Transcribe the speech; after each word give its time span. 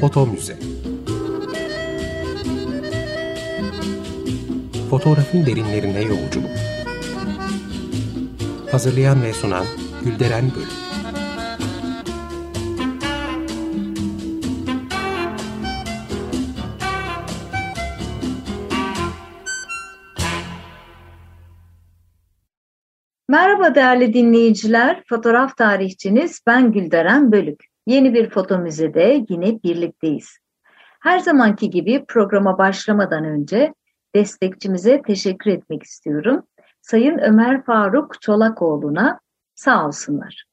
Foto 0.00 0.26
Müze 0.26 0.58
Fotoğrafın 4.90 5.46
derinlerine 5.46 6.02
yolculuk. 6.02 6.50
Hazırlayan 8.70 9.22
ve 9.22 9.32
sunan 9.32 9.66
Gülderen 10.04 10.50
Bölüm 10.54 10.81
Merhaba 23.32 23.74
değerli 23.74 24.14
dinleyiciler, 24.14 25.02
fotoğraf 25.08 25.56
tarihçiniz 25.56 26.40
ben 26.46 26.72
Gülderen 26.72 27.32
Bölük. 27.32 27.64
Yeni 27.86 28.14
bir 28.14 28.30
foto 28.30 28.58
müzede 28.58 29.24
yine 29.28 29.62
birlikteyiz. 29.62 30.38
Her 31.00 31.18
zamanki 31.18 31.70
gibi 31.70 32.04
programa 32.08 32.58
başlamadan 32.58 33.24
önce 33.24 33.74
destekçimize 34.14 35.02
teşekkür 35.02 35.50
etmek 35.50 35.82
istiyorum. 35.82 36.46
Sayın 36.82 37.18
Ömer 37.18 37.64
Faruk 37.64 38.22
Çolakoğlu'na 38.22 39.20
sağ 39.54 39.86
olsunlar. 39.86 40.44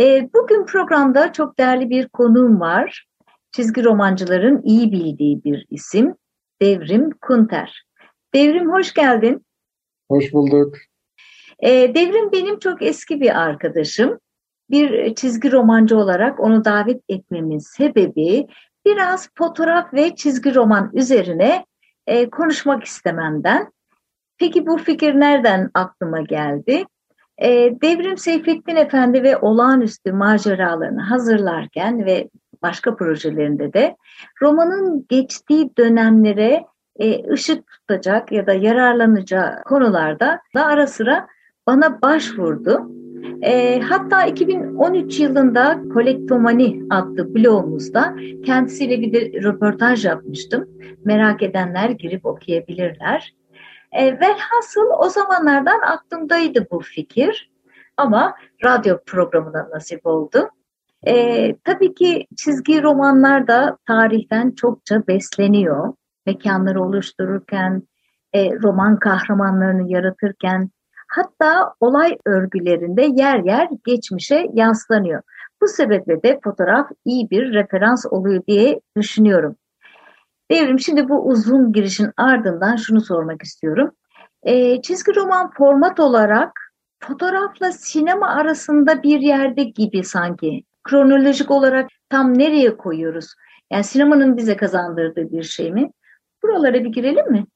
E, 0.00 0.28
bugün 0.34 0.66
programda 0.66 1.32
çok 1.32 1.58
değerli 1.58 1.90
bir 1.90 2.08
konuğum 2.08 2.60
var. 2.60 3.06
Çizgi 3.52 3.84
romancıların 3.84 4.62
iyi 4.62 4.92
bildiği 4.92 5.44
bir 5.44 5.66
isim 5.70 6.14
Devrim 6.62 7.10
Kunter. 7.20 7.84
Devrim 8.34 8.72
hoş 8.72 8.94
geldin. 8.94 9.46
Hoş 10.10 10.32
bulduk. 10.32 10.76
E, 11.60 11.94
Devrim 11.94 12.32
benim 12.32 12.58
çok 12.58 12.82
eski 12.82 13.20
bir 13.20 13.42
arkadaşım. 13.42 14.18
Bir 14.70 15.14
çizgi 15.14 15.52
romancı 15.52 15.98
olarak 15.98 16.40
onu 16.40 16.64
davet 16.64 17.02
etmemin 17.08 17.58
sebebi 17.58 18.46
biraz 18.86 19.28
fotoğraf 19.34 19.94
ve 19.94 20.16
çizgi 20.16 20.54
roman 20.54 20.90
üzerine 20.94 21.66
e, 22.06 22.30
konuşmak 22.30 22.84
istememden. 22.84 23.72
Peki 24.38 24.66
bu 24.66 24.78
fikir 24.78 25.20
nereden 25.20 25.70
aklıma 25.74 26.20
geldi? 26.20 26.84
E, 27.38 27.48
Devrim 27.82 28.16
Seyfettin 28.16 28.76
Efendi 28.76 29.22
ve 29.22 29.36
olağanüstü 29.36 30.12
maceralarını 30.12 31.02
hazırlarken 31.02 32.06
ve 32.06 32.28
başka 32.62 32.96
projelerinde 32.96 33.72
de 33.72 33.96
romanın 34.42 35.06
geçtiği 35.08 35.76
dönemlere 35.78 36.64
e, 36.96 37.32
ışık 37.32 37.66
tutacak 37.66 38.32
ya 38.32 38.46
da 38.46 38.52
yararlanacağı 38.52 39.62
konularda 39.64 40.40
da 40.54 40.66
ara 40.66 40.86
sıra 40.86 41.26
bana 41.66 42.02
başvurdu. 42.02 42.90
E, 43.42 43.80
hatta 43.80 44.26
2013 44.26 45.20
yılında 45.20 45.82
Kolektomani 45.94 46.82
adlı 46.90 47.34
blogumuzda 47.34 48.16
kendisiyle 48.44 49.00
bir 49.00 49.12
de 49.12 49.42
röportaj 49.42 50.04
yapmıştım. 50.04 50.68
Merak 51.04 51.42
edenler 51.42 51.90
girip 51.90 52.26
okuyabilirler. 52.26 53.34
E, 53.92 54.20
velhasıl 54.20 54.90
o 54.98 55.08
zamanlardan 55.08 55.80
aklımdaydı 55.80 56.66
bu 56.70 56.80
fikir 56.80 57.50
ama 57.96 58.34
radyo 58.64 58.98
programına 59.06 59.68
nasip 59.72 60.06
oldu. 60.06 60.48
E, 61.06 61.56
tabii 61.64 61.94
ki 61.94 62.26
çizgi 62.36 62.82
romanlar 62.82 63.48
da 63.48 63.78
tarihten 63.86 64.50
çokça 64.50 65.06
besleniyor. 65.06 65.94
Mekanları 66.26 66.82
oluştururken, 66.82 67.82
e, 68.32 68.52
roman 68.52 68.98
kahramanlarını 68.98 69.92
yaratırken, 69.92 70.70
Hatta 71.08 71.74
olay 71.80 72.18
örgülerinde 72.26 73.02
yer 73.02 73.38
yer 73.38 73.68
geçmişe 73.84 74.46
yanslanıyor. 74.52 75.22
Bu 75.62 75.68
sebeple 75.68 76.22
de 76.22 76.40
fotoğraf 76.44 76.90
iyi 77.04 77.30
bir 77.30 77.52
referans 77.52 78.06
oluyor 78.10 78.42
diye 78.46 78.80
düşünüyorum. 78.96 79.56
Devrim 80.50 80.80
şimdi 80.80 81.08
bu 81.08 81.28
uzun 81.28 81.72
girişin 81.72 82.10
ardından 82.16 82.76
şunu 82.76 83.00
sormak 83.00 83.42
istiyorum. 83.42 83.90
E, 84.42 84.82
çizgi 84.82 85.16
roman 85.16 85.50
format 85.50 86.00
olarak 86.00 86.72
fotoğrafla 87.00 87.72
sinema 87.72 88.28
arasında 88.28 89.02
bir 89.02 89.20
yerde 89.20 89.64
gibi 89.64 90.04
sanki. 90.04 90.64
Kronolojik 90.84 91.50
olarak 91.50 91.88
tam 92.10 92.38
nereye 92.38 92.76
koyuyoruz? 92.76 93.34
Yani 93.72 93.84
sinemanın 93.84 94.36
bize 94.36 94.56
kazandırdığı 94.56 95.32
bir 95.32 95.42
şey 95.42 95.72
mi? 95.72 95.90
Buralara 96.42 96.74
bir 96.74 96.92
girelim 96.92 97.30
mi? 97.32 97.46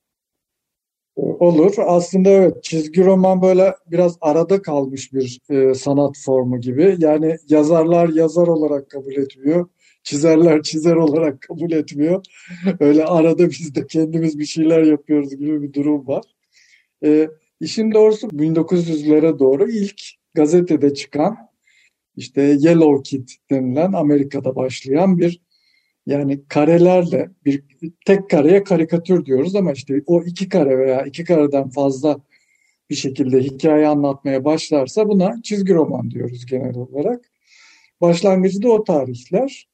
Olur. 1.16 1.74
Aslında 1.78 2.30
evet 2.30 2.62
çizgi 2.64 3.04
roman 3.04 3.42
böyle 3.42 3.74
biraz 3.86 4.18
arada 4.20 4.62
kalmış 4.62 5.12
bir 5.12 5.40
e, 5.50 5.74
sanat 5.74 6.18
formu 6.24 6.60
gibi. 6.60 6.96
Yani 6.98 7.36
yazarlar 7.48 8.08
yazar 8.08 8.46
olarak 8.46 8.90
kabul 8.90 9.12
etmiyor. 9.12 9.68
Çizerler 10.02 10.62
çizer 10.62 10.96
olarak 10.96 11.40
kabul 11.40 11.72
etmiyor. 11.72 12.24
Öyle 12.80 13.04
arada 13.04 13.50
biz 13.50 13.74
de 13.74 13.86
kendimiz 13.86 14.38
bir 14.38 14.44
şeyler 14.44 14.82
yapıyoruz 14.82 15.36
gibi 15.36 15.62
bir 15.62 15.72
durum 15.72 16.06
var. 16.06 16.24
E, 17.04 17.28
işin 17.60 17.92
doğrusu 17.92 18.26
1900'lere 18.26 19.38
doğru 19.38 19.70
ilk 19.70 20.02
gazetede 20.34 20.94
çıkan 20.94 21.36
işte 22.16 22.42
Yellow 22.42 23.02
Kid 23.02 23.28
denilen 23.50 23.92
Amerika'da 23.92 24.56
başlayan 24.56 25.18
bir 25.18 25.40
yani 26.06 26.44
karelerle 26.48 27.30
bir 27.44 27.62
tek 28.06 28.30
kareye 28.30 28.64
karikatür 28.64 29.26
diyoruz 29.26 29.56
ama 29.56 29.72
işte 29.72 30.02
o 30.06 30.22
iki 30.22 30.48
kare 30.48 30.78
veya 30.78 31.02
iki 31.02 31.24
kareden 31.24 31.68
fazla 31.68 32.20
bir 32.90 32.94
şekilde 32.94 33.40
hikaye 33.40 33.86
anlatmaya 33.86 34.44
başlarsa 34.44 35.08
buna 35.08 35.42
çizgi 35.42 35.74
roman 35.74 36.10
diyoruz 36.10 36.46
genel 36.46 36.76
olarak. 36.76 37.24
Başlangıcı 38.00 38.62
da 38.62 38.68
o 38.68 38.84
tarihler. 38.84 39.68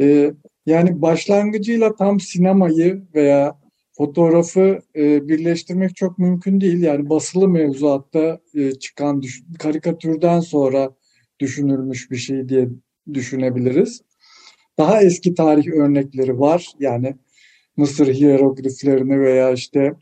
Ee, 0.00 0.32
yani 0.66 1.02
başlangıcıyla 1.02 1.96
tam 1.96 2.20
sinemayı 2.20 3.02
veya 3.14 3.58
fotoğrafı 3.92 4.78
e, 4.96 5.28
birleştirmek 5.28 5.96
çok 5.96 6.18
mümkün 6.18 6.60
değil. 6.60 6.82
Yani 6.82 7.10
basılı 7.10 7.48
mevzuatta 7.48 8.40
e, 8.54 8.70
çıkan 8.70 9.22
karikatürden 9.58 10.40
sonra 10.40 10.94
düşünülmüş 11.40 12.10
bir 12.10 12.16
şey 12.16 12.48
diye 12.48 12.68
düşünebiliriz. 13.14 14.02
Daha 14.78 15.02
eski 15.02 15.34
tarih 15.34 15.68
örnekleri 15.68 16.40
var. 16.40 16.72
Yani 16.80 17.16
Mısır 17.76 18.06
hierogliflerini 18.06 19.20
veya 19.20 19.50
işte 19.50 19.94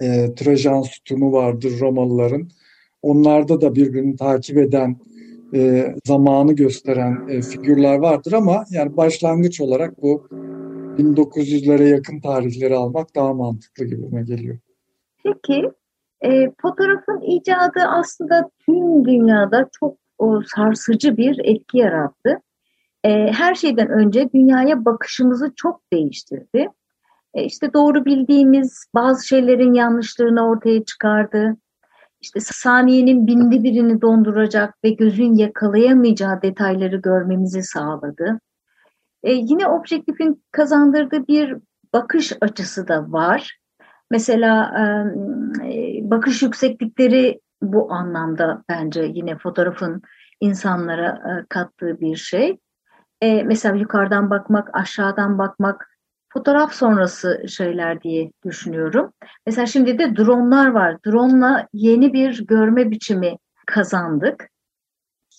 e, 0.00 0.34
Trajan 0.34 0.82
sütunu 0.82 1.32
vardır 1.32 1.80
Romalıların. 1.80 2.48
Onlarda 3.02 3.60
da 3.60 3.74
birbirini 3.74 4.16
takip 4.16 4.58
eden, 4.58 4.96
e, 5.54 5.94
zamanı 6.04 6.52
gösteren 6.52 7.28
e, 7.28 7.42
figürler 7.42 7.98
vardır 7.98 8.32
ama 8.32 8.64
yani 8.70 8.96
başlangıç 8.96 9.60
olarak 9.60 10.02
bu 10.02 10.28
1900'lere 10.98 11.88
yakın 11.88 12.20
tarihleri 12.20 12.76
almak 12.76 13.14
daha 13.14 13.34
mantıklı 13.34 13.84
gibime 13.84 14.22
geliyor. 14.22 14.58
Peki 15.24 15.70
e, 16.24 16.50
fotoğrafın 16.62 17.20
icadı 17.20 17.80
aslında 17.88 18.50
tüm 18.66 19.04
dünyada 19.04 19.68
çok 19.80 19.96
o, 20.18 20.40
sarsıcı 20.56 21.16
bir 21.16 21.40
etki 21.44 21.78
yarattı 21.78 22.40
e, 23.04 23.32
her 23.32 23.54
şeyden 23.54 23.88
önce 23.88 24.30
dünyaya 24.34 24.84
bakışımızı 24.84 25.52
çok 25.56 25.80
değiştirdi. 25.92 26.68
E, 27.34 27.44
işte 27.44 27.72
doğru 27.72 28.04
bildiğimiz 28.04 28.86
bazı 28.94 29.26
şeylerin 29.26 29.74
yanlışlığını 29.74 30.48
ortaya 30.48 30.84
çıkardı. 30.84 31.56
İşte 32.20 32.40
saniyenin 32.40 33.26
bindi 33.26 33.62
birini 33.62 34.02
donduracak 34.02 34.74
ve 34.84 34.90
gözün 34.90 35.34
yakalayamayacağı 35.34 36.42
detayları 36.42 36.96
görmemizi 36.96 37.62
sağladı. 37.62 38.40
E, 39.22 39.32
yine 39.32 39.66
objektifin 39.66 40.44
kazandırdığı 40.52 41.28
bir 41.28 41.56
bakış 41.92 42.32
açısı 42.40 42.88
da 42.88 43.12
var. 43.12 43.58
Mesela 44.10 44.74
e, 45.64 46.10
bakış 46.10 46.42
yükseklikleri 46.42 47.40
bu 47.62 47.92
anlamda 47.92 48.64
bence 48.68 49.02
yine 49.14 49.38
fotoğrafın 49.38 50.02
insanlara 50.40 51.08
e, 51.08 51.46
kattığı 51.48 52.00
bir 52.00 52.16
şey. 52.16 52.58
E, 53.22 53.42
mesela 53.42 53.76
yukarıdan 53.76 54.30
bakmak, 54.30 54.70
aşağıdan 54.72 55.38
bakmak, 55.38 55.90
fotoğraf 56.32 56.72
sonrası 56.72 57.44
şeyler 57.48 58.02
diye 58.02 58.32
düşünüyorum. 58.44 59.12
Mesela 59.46 59.66
şimdi 59.66 59.98
de 59.98 60.16
dronlar 60.16 60.70
var. 60.70 60.96
Drone'la 61.06 61.68
yeni 61.72 62.12
bir 62.12 62.46
görme 62.46 62.90
biçimi 62.90 63.38
kazandık. 63.66 64.48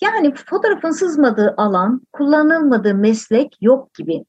Yani 0.02 0.34
fotoğrafın 0.34 0.92
sızmadığı 0.92 1.54
alan, 1.58 2.02
kullanılmadığı 2.14 2.96
meslek 2.96 3.58
yok 3.62 3.94
gibi. 3.94 4.26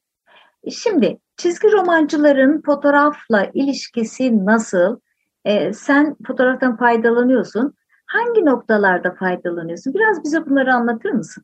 Şimdi 0.71 1.17
çizgi 1.37 1.71
romancıların 1.71 2.61
fotoğrafla 2.65 3.49
ilişkisi 3.53 4.45
nasıl? 4.45 4.99
Ee, 5.45 5.73
sen 5.73 6.15
fotoğraftan 6.27 6.77
faydalanıyorsun. 6.77 7.73
Hangi 8.07 8.45
noktalarda 8.45 9.11
faydalanıyorsun? 9.11 9.93
Biraz 9.93 10.23
bize 10.23 10.45
bunları 10.45 10.73
anlatır 10.73 11.09
mısın? 11.09 11.43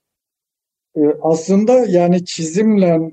E, 0.96 1.02
aslında 1.22 1.86
yani 1.86 2.26
çizimle 2.26 3.12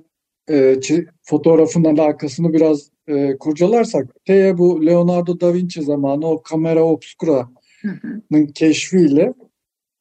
e, 0.51 0.81
fotoğrafın 1.23 1.85
alakasını 1.85 2.53
biraz 2.53 2.91
e, 3.09 3.39
kurcalarsak 3.39 4.25
Teye 4.25 4.59
bu 4.59 4.87
Leonardo 4.87 5.41
da 5.41 5.55
Vinci 5.55 5.83
zamanı 5.83 6.27
o 6.27 6.43
kamera 6.43 6.85
obscura'nın 6.85 8.47
keşfiyle 8.55 9.35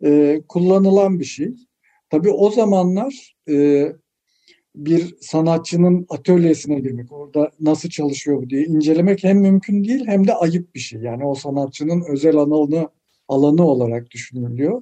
e, 0.06 0.42
kullanılan 0.48 1.20
bir 1.20 1.26
şey. 1.26 1.54
tabii 2.10 2.30
o 2.30 2.52
zamanlar 2.52 3.36
e, 3.50 3.88
bir 4.76 5.16
sanatçının 5.22 6.06
atölyesine 6.10 6.80
girmek, 6.80 7.12
orada 7.12 7.52
nasıl 7.60 7.90
çalışıyor 7.90 8.42
bu 8.42 8.50
diye 8.50 8.64
incelemek 8.64 9.24
hem 9.24 9.40
mümkün 9.40 9.84
değil 9.84 10.08
hem 10.08 10.28
de 10.28 10.34
ayıp 10.34 10.76
bir 10.76 10.80
şey. 10.80 11.02
Yani 11.02 11.26
o 11.26 11.36
sanatçının 11.36 12.04
özel 12.10 12.36
alanı, 12.36 12.90
alanı 13.28 13.66
olarak 13.66 14.12
düşünülüyor. 14.12 14.82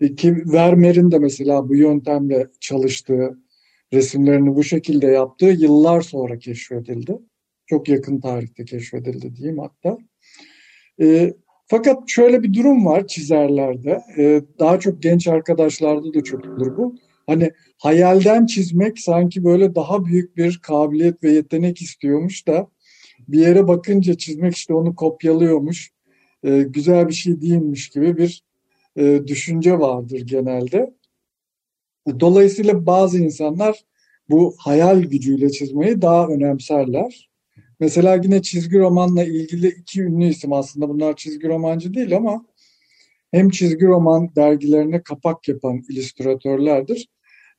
E, 0.00 0.14
ki 0.14 0.36
Vermeer'in 0.52 1.10
de 1.10 1.18
mesela 1.18 1.68
bu 1.68 1.76
yöntemle 1.76 2.46
çalıştığı, 2.60 3.38
resimlerini 3.92 4.54
bu 4.54 4.64
şekilde 4.64 5.06
yaptığı 5.06 5.46
yıllar 5.46 6.00
sonra 6.00 6.38
keşfedildi. 6.38 7.18
Çok 7.66 7.88
yakın 7.88 8.20
tarihte 8.20 8.64
keşfedildi 8.64 9.36
diyeyim 9.36 9.58
hatta. 9.58 9.98
E, 11.00 11.34
fakat 11.66 12.02
şöyle 12.06 12.42
bir 12.42 12.54
durum 12.54 12.86
var 12.86 13.06
çizerlerde. 13.06 14.00
E, 14.18 14.42
daha 14.58 14.80
çok 14.80 15.02
genç 15.02 15.28
arkadaşlarda 15.28 16.14
da 16.14 16.24
çok 16.24 16.44
olur 16.44 16.76
bu. 16.76 16.96
Hani 17.26 17.50
hayalden 17.78 18.46
çizmek 18.46 18.98
sanki 18.98 19.44
böyle 19.44 19.74
daha 19.74 20.04
büyük 20.04 20.36
bir 20.36 20.60
kabiliyet 20.62 21.22
ve 21.24 21.30
yetenek 21.30 21.82
istiyormuş 21.82 22.46
da 22.46 22.68
bir 23.28 23.38
yere 23.38 23.68
bakınca 23.68 24.14
çizmek 24.14 24.56
işte 24.56 24.74
onu 24.74 24.94
kopyalıyormuş. 24.94 25.90
E, 26.42 26.62
güzel 26.62 27.08
bir 27.08 27.12
şey 27.12 27.40
değilmiş 27.40 27.88
gibi 27.88 28.16
bir 28.16 28.42
e, 29.00 29.26
düşünce 29.26 29.78
vardır 29.78 30.20
genelde. 30.20 30.94
Dolayısıyla 32.20 32.86
bazı 32.86 33.18
insanlar 33.18 33.84
bu 34.28 34.54
hayal 34.58 35.02
gücüyle 35.02 35.50
çizmeyi 35.50 36.02
daha 36.02 36.26
önemserler. 36.26 37.30
Mesela 37.80 38.14
yine 38.14 38.42
çizgi 38.42 38.78
romanla 38.78 39.24
ilgili 39.24 39.68
iki 39.68 40.02
ünlü 40.02 40.24
isim 40.24 40.52
aslında 40.52 40.88
bunlar 40.88 41.16
çizgi 41.16 41.48
romancı 41.48 41.94
değil 41.94 42.16
ama 42.16 42.44
hem 43.30 43.50
çizgi 43.50 43.86
roman 43.86 44.34
dergilerine 44.36 45.02
kapak 45.02 45.48
yapan 45.48 45.82
illüstratörlerdir 45.88 47.08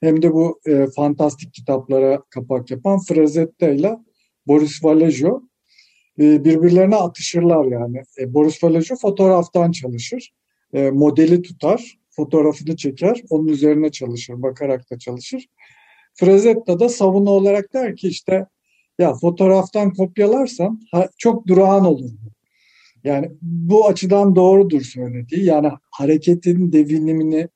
hem 0.01 0.21
de 0.21 0.33
bu 0.33 0.59
e, 0.65 0.88
fantastik 0.95 1.53
kitaplara 1.53 2.21
kapak 2.29 2.71
yapan 2.71 2.99
Frazetta 2.99 3.69
ile 3.69 3.97
Boris 4.47 4.83
Vallejo 4.83 5.43
e, 6.19 6.45
birbirlerine 6.45 6.95
atışırlar 6.95 7.65
yani. 7.65 8.01
E, 8.19 8.33
Boris 8.33 8.63
Vallejo 8.63 8.95
fotoğraftan 8.95 9.71
çalışır, 9.71 10.33
e, 10.73 10.89
modeli 10.89 11.41
tutar, 11.41 12.00
fotoğrafını 12.09 12.75
çeker, 12.75 13.21
onun 13.29 13.47
üzerine 13.47 13.91
çalışır, 13.91 14.41
bakarak 14.41 14.91
da 14.91 15.00
çalışır. 15.00 15.45
Frazetta 16.13 16.79
da 16.79 16.89
savunu 16.89 17.29
olarak 17.29 17.73
der 17.73 17.95
ki 17.95 18.07
işte 18.07 18.45
ya 19.00 19.13
fotoğraftan 19.13 19.94
kopyalarsan 19.94 20.81
ha, 20.91 21.09
çok 21.18 21.47
durağan 21.47 21.85
olur. 21.85 22.09
Yani 23.03 23.31
bu 23.41 23.88
açıdan 23.88 24.35
doğrudur 24.35 24.81
söylediği. 24.81 25.45
Yani 25.45 25.69
hareketin 25.91 26.71
devinimini, 26.71 27.47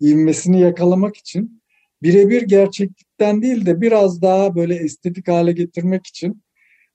ivmesini 0.00 0.60
yakalamak 0.60 1.16
için 1.16 1.62
birebir 2.02 2.42
gerçeklikten 2.42 3.42
değil 3.42 3.66
de 3.66 3.80
biraz 3.80 4.22
daha 4.22 4.54
böyle 4.54 4.74
estetik 4.74 5.28
hale 5.28 5.52
getirmek 5.52 6.06
için 6.06 6.42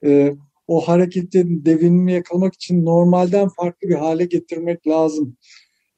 e, 0.05 0.33
o 0.67 0.81
hareketin 0.81 1.65
devinimi 1.65 2.13
yakalamak 2.13 2.53
için 2.53 2.85
normalden 2.85 3.49
farklı 3.49 3.89
bir 3.89 3.95
hale 3.95 4.25
getirmek 4.25 4.87
lazım. 4.87 5.37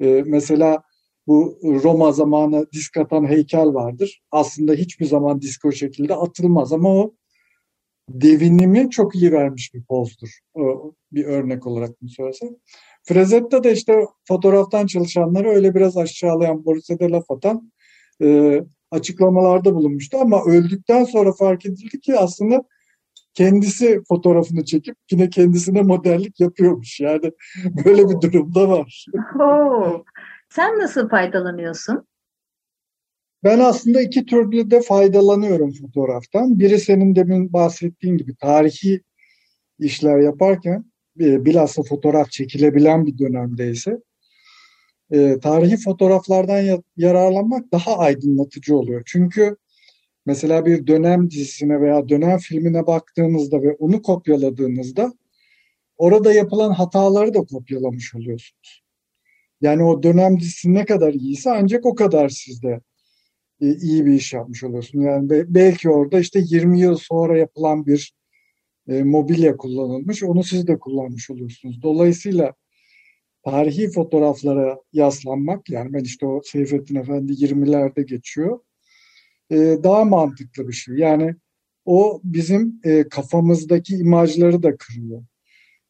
E, 0.01 0.24
mesela 0.25 0.83
bu 1.27 1.59
Roma 1.63 2.12
zamanı 2.12 2.68
disk 2.71 2.97
atan 2.97 3.25
heykel 3.25 3.74
vardır. 3.74 4.21
Aslında 4.31 4.74
hiçbir 4.74 5.06
zaman 5.06 5.42
disk 5.42 5.65
o 5.65 5.71
şekilde 5.71 6.15
atılmaz 6.15 6.74
ama 6.74 6.89
o 6.89 7.13
devinimi 8.09 8.89
çok 8.89 9.15
iyi 9.15 9.31
vermiş 9.31 9.74
bir 9.74 9.83
pozdur. 9.83 10.30
O, 10.53 10.94
bir 11.12 11.25
örnek 11.25 11.68
olarak 11.68 12.01
mı 12.01 12.09
söylesem. 12.09 12.50
Frazetta 13.03 13.63
da 13.63 13.69
işte 13.71 14.06
fotoğraftan 14.27 14.88
çalışanları 14.88 15.50
öyle 15.50 15.75
biraz 15.75 15.97
aşağılayan, 15.97 16.65
Boris'e 16.65 16.97
laf 17.00 17.31
atan 17.31 17.71
e, 18.21 18.62
açıklamalarda 18.92 19.75
bulunmuştu. 19.75 20.18
Ama 20.18 20.44
öldükten 20.45 21.03
sonra 21.03 21.33
fark 21.33 21.65
edildi 21.65 22.00
ki 22.00 22.18
aslında 22.18 22.63
kendisi 23.36 24.02
fotoğrafını 24.08 24.66
çekip 24.66 24.96
yine 25.12 25.30
kendisine 25.30 25.82
modellik 25.82 26.40
yapıyormuş. 26.40 27.00
Yani 27.00 27.32
böyle 27.86 28.10
bir 28.10 28.22
durumda 28.22 28.70
var. 28.70 29.06
Oo, 29.40 30.04
sen 30.50 30.80
nasıl 30.80 31.10
faydalanıyorsun? 31.10 32.08
Ben 33.44 33.60
aslında 33.60 34.02
iki 34.02 34.26
türlü 34.26 34.72
de 34.72 34.82
faydalanıyorum 34.82 35.74
fotoğraftan. 35.74 36.60
Biri 36.60 36.80
senin 36.80 37.16
demin 37.16 37.54
bahsettiğin 37.54 38.18
gibi 38.18 38.36
tarihi 38.36 39.02
işler 39.80 40.20
yaparken 40.20 40.86
e, 41.20 41.46
bilhassa 41.46 41.84
fotoğraf 41.84 42.31
çekilebilen 42.31 43.06
bir 43.06 43.18
dönemdeyse 43.18 43.98
e, 45.12 45.40
tarihi 45.40 45.78
fotoğraflardan 45.78 46.81
yararlanmak 46.98 47.72
daha 47.72 47.98
aydınlatıcı 47.98 48.78
oluyor. 48.78 49.02
Çünkü 49.06 49.58
mesela 50.25 50.66
bir 50.66 50.88
dönem 50.88 51.31
dizisine 51.31 51.81
veya 51.81 52.10
dönem 52.10 52.38
filmine 52.38 52.88
baktığınızda 52.88 53.62
ve 53.62 53.74
onu 53.74 54.01
kopyaladığınızda 54.01 55.13
orada 55.98 56.33
yapılan 56.33 56.72
hataları 56.72 57.33
da 57.33 57.42
kopyalamış 57.42 58.16
oluyorsunuz. 58.16 58.83
Yani 59.62 59.83
o 59.83 60.04
dönem 60.04 60.39
dizisi 60.39 60.74
ne 60.74 60.86
kadar 60.86 61.13
iyiyse 61.13 61.51
ancak 61.51 61.86
o 61.86 61.95
kadar 61.95 62.30
sizde 62.30 62.81
e, 63.62 63.75
iyi 63.75 64.06
bir 64.06 64.13
iş 64.13 64.33
yapmış 64.33 64.63
oluyorsun. 64.63 65.01
Yani 65.01 65.30
belki 65.48 65.89
orada 65.89 66.19
işte 66.19 66.39
20 66.44 66.80
yıl 66.80 66.98
sonra 66.98 67.38
yapılan 67.38 67.86
bir 67.86 68.13
e, 68.88 69.04
mobilya 69.04 69.57
kullanılmış, 69.57 70.24
onu 70.24 70.44
siz 70.44 70.68
de 70.68 70.80
kullanmış 70.80 71.30
oluyorsunuz. 71.30 71.81
Dolayısıyla 71.81 72.54
tarihi 73.44 73.92
fotoğraflara 73.92 74.78
yaslanmak, 74.94 75.69
yani 75.69 75.94
ben 75.94 76.04
işte 76.04 76.25
o 76.25 76.42
Seyfettin 76.44 76.95
Efendi 76.95 77.31
20'lerde 77.31 78.06
geçiyor, 78.06 78.60
e, 79.51 79.56
daha 79.83 80.06
mantıklı 80.06 80.68
bir 80.68 80.74
şey. 80.74 80.95
Yani 80.95 81.36
o 81.86 82.21
bizim 82.24 82.80
e, 82.83 83.09
kafamızdaki 83.09 83.95
imajları 83.95 84.63
da 84.63 84.77
kırıyor. 84.77 85.24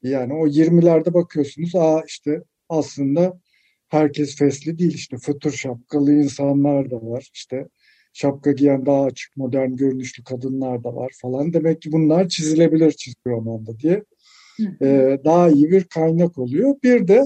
Yani 0.03 0.33
o 0.33 0.47
20'lerde 0.47 1.13
bakıyorsunuz, 1.13 1.75
aa 1.75 2.03
işte 2.07 2.43
aslında 2.69 3.39
herkes 3.87 4.35
fesli 4.35 4.79
değil 4.79 4.93
işte 4.93 5.17
fötür 5.17 5.51
şapkalı 5.51 6.11
insanlar 6.13 6.91
da 6.91 6.95
var 6.95 7.29
işte 7.33 7.67
şapka 8.13 8.51
giyen 8.51 8.85
daha 8.85 9.03
açık 9.03 9.37
modern 9.37 9.75
görünüşlü 9.75 10.23
kadınlar 10.23 10.83
da 10.83 10.95
var 10.95 11.11
falan 11.21 11.53
demek 11.53 11.81
ki 11.81 11.91
bunlar 11.91 12.29
çizilebilir 12.29 12.91
çizgi 12.91 13.21
romanda 13.27 13.79
diye 13.79 14.03
e, 14.81 15.19
daha 15.25 15.49
iyi 15.49 15.71
bir 15.71 15.83
kaynak 15.83 16.37
oluyor. 16.37 16.75
Bir 16.83 17.07
de 17.07 17.23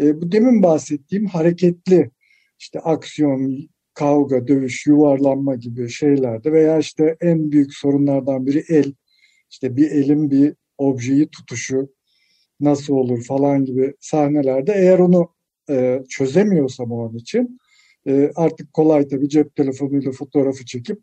e, 0.00 0.20
bu 0.20 0.32
demin 0.32 0.62
bahsettiğim 0.62 1.26
hareketli 1.26 2.10
işte 2.58 2.80
aksiyon, 2.80 3.68
kavga, 3.94 4.48
dövüş, 4.48 4.86
yuvarlanma 4.86 5.54
gibi 5.54 5.88
şeylerde 5.88 6.52
veya 6.52 6.78
işte 6.78 7.16
en 7.20 7.52
büyük 7.52 7.74
sorunlardan 7.74 8.46
biri 8.46 8.64
el. 8.68 8.92
işte 9.50 9.76
bir 9.76 9.90
elin 9.90 10.30
bir 10.30 10.54
objeyi 10.78 11.28
tutuşu 11.28 11.88
nasıl 12.60 12.94
olur 12.94 13.24
falan 13.24 13.64
gibi 13.64 13.94
sahnelerde 14.00 14.72
eğer 14.72 14.98
onu 14.98 15.28
e, 15.70 16.02
çözemiyorsam 16.08 16.92
o 16.92 17.08
an 17.08 17.14
için 17.14 17.58
e, 18.06 18.30
artık 18.36 18.72
kolay 18.72 19.08
tabii 19.08 19.28
cep 19.28 19.56
telefonuyla 19.56 20.12
fotoğrafı 20.12 20.64
çekip 20.64 20.98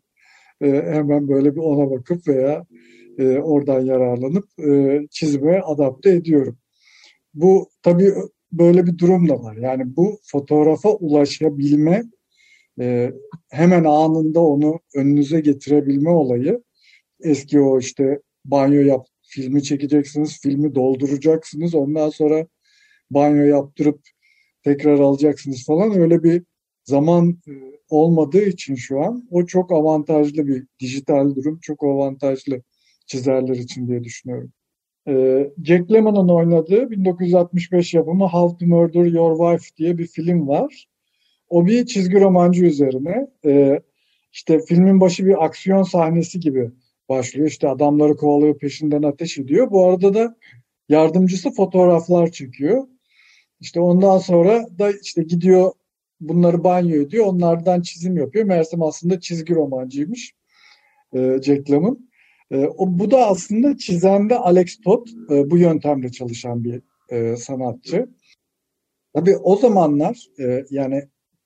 e, 0.60 0.66
hemen 0.68 1.28
böyle 1.28 1.54
bir 1.54 1.60
ona 1.60 1.90
bakıp 1.90 2.28
veya 2.28 2.66
e, 3.18 3.38
oradan 3.38 3.80
yararlanıp 3.80 4.44
e, 4.58 5.00
çizime 5.10 5.60
adapte 5.60 6.10
ediyorum. 6.10 6.58
Bu 7.34 7.68
tabii 7.82 8.12
böyle 8.52 8.86
bir 8.86 8.98
durum 8.98 9.28
da 9.28 9.42
var. 9.42 9.56
Yani 9.56 9.96
bu 9.96 10.18
fotoğrafa 10.22 10.88
ulaşabilme 10.94 12.02
e, 12.80 13.12
hemen 13.50 13.84
anında 13.84 14.40
onu 14.40 14.80
önünüze 14.94 15.40
getirebilme 15.40 16.10
olayı 16.10 16.62
eski 17.20 17.60
o 17.60 17.78
işte 17.78 18.20
banyo 18.44 18.80
yap 18.80 19.06
filmi 19.22 19.62
çekeceksiniz, 19.62 20.40
filmi 20.40 20.74
dolduracaksınız. 20.74 21.74
Ondan 21.74 22.08
sonra 22.08 22.46
banyo 23.10 23.44
yaptırıp 23.44 24.00
tekrar 24.64 24.98
alacaksınız 24.98 25.64
falan 25.66 26.00
öyle 26.00 26.22
bir 26.22 26.42
zaman 26.84 27.38
e, 27.48 27.52
olmadığı 27.88 28.42
için 28.42 28.74
şu 28.74 29.00
an 29.00 29.28
o 29.30 29.46
çok 29.46 29.72
avantajlı 29.72 30.46
bir 30.46 30.66
dijital 30.80 31.34
durum. 31.34 31.58
Çok 31.62 31.84
avantajlı 31.84 32.62
çizerler 33.06 33.56
için 33.56 33.88
diye 33.88 34.04
düşünüyorum. 34.04 34.52
E, 35.08 35.46
Jack 35.64 35.92
Lemmon'un 35.92 36.28
oynadığı 36.28 36.90
1965 36.90 37.94
yapımı 37.94 38.26
How 38.26 38.58
to 38.58 38.66
Murder 38.66 39.04
Your 39.04 39.58
Wife 39.58 39.76
diye 39.76 39.98
bir 39.98 40.06
film 40.06 40.48
var. 40.48 40.86
O 41.52 41.66
bir 41.66 41.86
çizgi 41.86 42.20
romancı 42.20 42.64
üzerine. 42.64 43.26
E, 43.44 43.80
işte 44.32 44.60
filmin 44.68 45.00
başı 45.00 45.26
bir 45.26 45.44
aksiyon 45.44 45.82
sahnesi 45.82 46.40
gibi 46.40 46.70
başlıyor. 47.08 47.48
İşte 47.48 47.68
adamları 47.68 48.16
kovalıyor 48.16 48.58
peşinden 48.58 49.02
ateş 49.02 49.38
ediyor. 49.38 49.70
Bu 49.70 49.86
arada 49.86 50.14
da 50.14 50.36
yardımcısı 50.88 51.50
fotoğraflar 51.50 52.30
çekiyor. 52.30 52.86
İşte 53.60 53.80
ondan 53.80 54.18
sonra 54.18 54.66
da 54.78 54.92
işte 55.02 55.22
gidiyor 55.22 55.72
bunları 56.20 56.64
banyo 56.64 57.02
ediyor. 57.02 57.26
Onlardan 57.26 57.80
çizim 57.80 58.16
yapıyor. 58.16 58.44
Mersem 58.44 58.82
aslında 58.82 59.20
çizgi 59.20 59.54
romancıymış. 59.54 60.34
E, 61.14 61.38
Jack 61.42 61.70
Lemmon. 61.70 62.10
E, 62.50 62.56
o, 62.56 62.98
bu 62.98 63.10
da 63.10 63.26
aslında 63.26 63.76
çizende 63.76 64.36
Alex 64.36 64.80
Todd 64.80 65.06
e, 65.30 65.50
bu 65.50 65.58
yöntemle 65.58 66.12
çalışan 66.12 66.64
bir 66.64 66.82
e, 67.10 67.36
sanatçı. 67.36 68.08
Tabii 69.14 69.36
o 69.36 69.56
zamanlar 69.56 70.26
e, 70.40 70.64
yani 70.70 71.02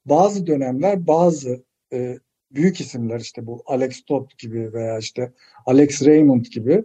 bazı 0.06 0.46
dönemler 0.46 1.06
bazı 1.06 1.64
e, 1.92 2.18
büyük 2.50 2.80
isimler 2.80 3.20
işte 3.20 3.46
bu 3.46 3.62
Alex 3.66 4.04
Todd 4.04 4.30
gibi 4.38 4.72
veya 4.72 4.98
işte 4.98 5.32
Alex 5.66 6.06
Raymond 6.06 6.44
gibi 6.44 6.84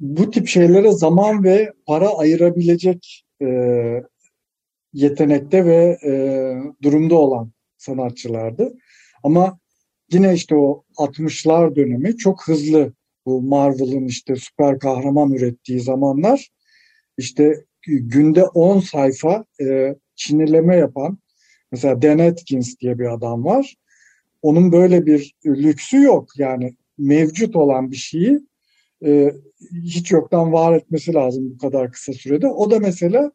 bu 0.00 0.30
tip 0.30 0.48
şeylere 0.48 0.92
zaman 0.92 1.44
ve 1.44 1.72
para 1.86 2.08
ayırabilecek 2.08 3.24
e, 3.42 3.48
yetenekte 4.92 5.66
ve 5.66 5.98
e, 6.04 6.12
durumda 6.82 7.14
olan 7.14 7.52
sanatçılardı. 7.76 8.74
Ama 9.22 9.58
yine 10.12 10.34
işte 10.34 10.56
o 10.56 10.84
60'lar 10.96 11.76
dönemi 11.76 12.16
çok 12.16 12.48
hızlı 12.48 12.92
bu 13.26 13.42
Marvel'ın 13.42 14.06
işte 14.06 14.36
süper 14.36 14.78
kahraman 14.78 15.32
ürettiği 15.32 15.80
zamanlar 15.80 16.50
işte 17.18 17.64
günde 17.86 18.44
10 18.44 18.80
sayfa 18.80 19.44
e, 19.60 19.94
çinileme 20.16 20.76
yapan 20.76 21.18
mesela 21.74 22.02
Dan 22.02 22.18
Atkins 22.18 22.78
diye 22.80 22.98
bir 22.98 23.14
adam 23.14 23.44
var. 23.44 23.74
Onun 24.42 24.72
böyle 24.72 25.06
bir 25.06 25.34
lüksü 25.46 26.02
yok. 26.02 26.28
Yani 26.38 26.76
mevcut 26.98 27.56
olan 27.56 27.90
bir 27.90 27.96
şeyi 27.96 28.40
e, 29.04 29.32
hiç 29.84 30.12
yoktan 30.12 30.52
var 30.52 30.76
etmesi 30.76 31.14
lazım 31.14 31.50
bu 31.50 31.58
kadar 31.58 31.92
kısa 31.92 32.12
sürede. 32.12 32.46
O 32.46 32.70
da 32.70 32.78
mesela 32.78 33.32